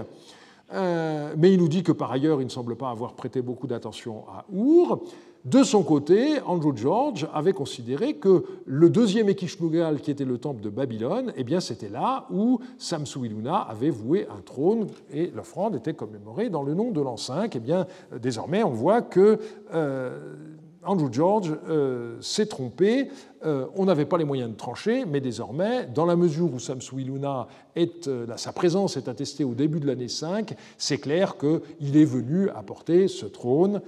[0.73, 3.67] Euh, mais il nous dit que par ailleurs, il ne semble pas avoir prêté beaucoup
[3.67, 5.03] d'attention à Our.
[5.45, 10.61] De son côté, Andrew George avait considéré que le deuxième Ekishnugal, qui était le temple
[10.61, 15.95] de Babylone, eh bien c'était là où Samsuiluna avait voué un trône et l'offrande était
[15.95, 17.57] commémorée dans le nom de l'an 5.
[17.57, 17.87] Eh bien,
[18.21, 19.41] désormais, on voit que
[19.75, 20.37] euh,
[20.85, 23.09] Andrew George euh, s'est trompé.
[23.45, 27.49] Euh, on n'avait pas les moyens de trancher, mais désormais, dans la mesure où Samsuiluna
[27.77, 32.49] est, sa présence est attestée au début de l'année 5, c'est clair qu'il est venu
[32.51, 33.81] apporter ce trône.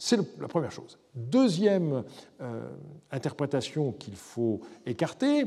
[0.00, 0.96] C'est la première chose.
[1.16, 2.04] Deuxième
[2.40, 2.68] euh,
[3.10, 5.46] interprétation qu'il faut écarter, euh,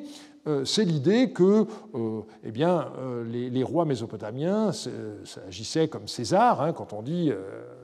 [0.66, 1.66] c'est l'idée que
[1.96, 4.72] euh, eh euh, les, rois mésopotamiens
[5.48, 7.32] agissaient comme César, hein, quand on dit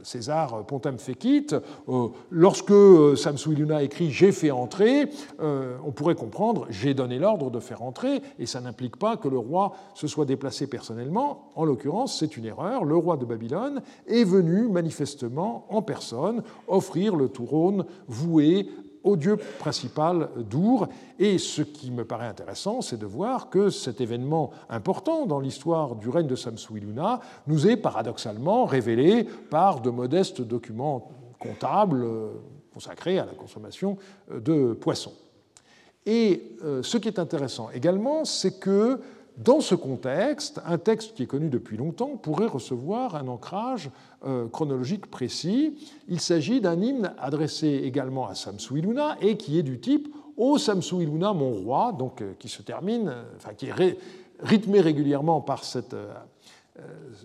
[0.03, 1.47] César pontem fecit.
[2.31, 2.73] lorsque
[3.15, 8.45] Samsuiluna écrit J'ai fait entrer, on pourrait comprendre J'ai donné l'ordre de faire entrer, et
[8.45, 11.51] ça n'implique pas que le roi se soit déplacé personnellement.
[11.55, 12.85] En l'occurrence, c'est une erreur.
[12.85, 18.69] Le roi de Babylone est venu manifestement en personne offrir le trône voué
[19.03, 20.87] au dieu principal d'Our.
[21.19, 25.95] Et ce qui me paraît intéressant, c'est de voir que cet événement important dans l'histoire
[25.95, 32.29] du règne de Samsuiluna nous est paradoxalement révélé par de modestes documents comptables euh,
[32.73, 33.97] consacrés à la consommation
[34.31, 35.13] euh, de poissons.
[36.05, 39.01] Et euh, ce qui est intéressant également, c'est que
[39.37, 43.91] dans ce contexte, un texte qui est connu depuis longtemps pourrait recevoir un ancrage
[44.25, 45.75] euh, chronologique précis.
[46.07, 50.07] Il s'agit d'un hymne adressé également à Samsuiluna et qui est du type
[50.37, 53.97] Ô Samsuiluna, mon roi, donc euh, qui se termine, euh, enfin qui est
[54.39, 55.95] rythmé régulièrement par cette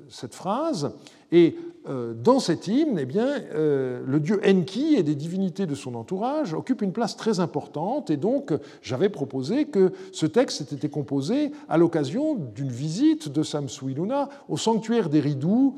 [0.09, 0.93] cette phrase.
[1.33, 1.57] Et
[1.89, 5.95] euh, dans cet hymne, eh bien, euh, le dieu Enki et des divinités de son
[5.95, 8.11] entourage occupent une place très importante.
[8.11, 13.43] Et donc, j'avais proposé que ce texte ait été composé à l'occasion d'une visite de
[13.43, 15.77] Samsuiluna au sanctuaire des Ridou,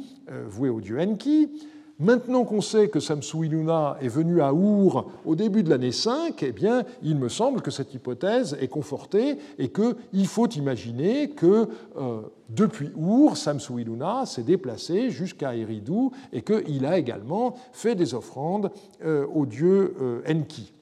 [0.49, 1.49] voué au dieu Enki.
[2.01, 6.51] Maintenant qu'on sait que Samsuiluna est venu à Our au début de l'année 5, eh
[6.51, 12.23] bien, il me semble que cette hypothèse est confortée et qu'il faut imaginer que euh,
[12.49, 18.73] depuis Our, Samsuiluna s'est déplacé jusqu'à Eridu et qu'il a également fait des offrandes
[19.05, 20.73] euh, au dieu euh, Enki.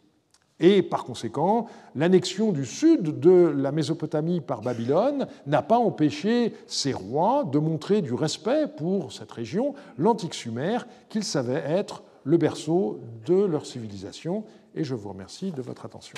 [0.62, 6.92] Et par conséquent, l'annexion du sud de la Mésopotamie par Babylone n'a pas empêché ces
[6.92, 13.00] rois de montrer du respect pour cette région, l'antique Sumer, qu'ils savaient être le berceau
[13.26, 14.44] de leur civilisation.
[14.76, 16.14] Et je vous remercie de votre attention.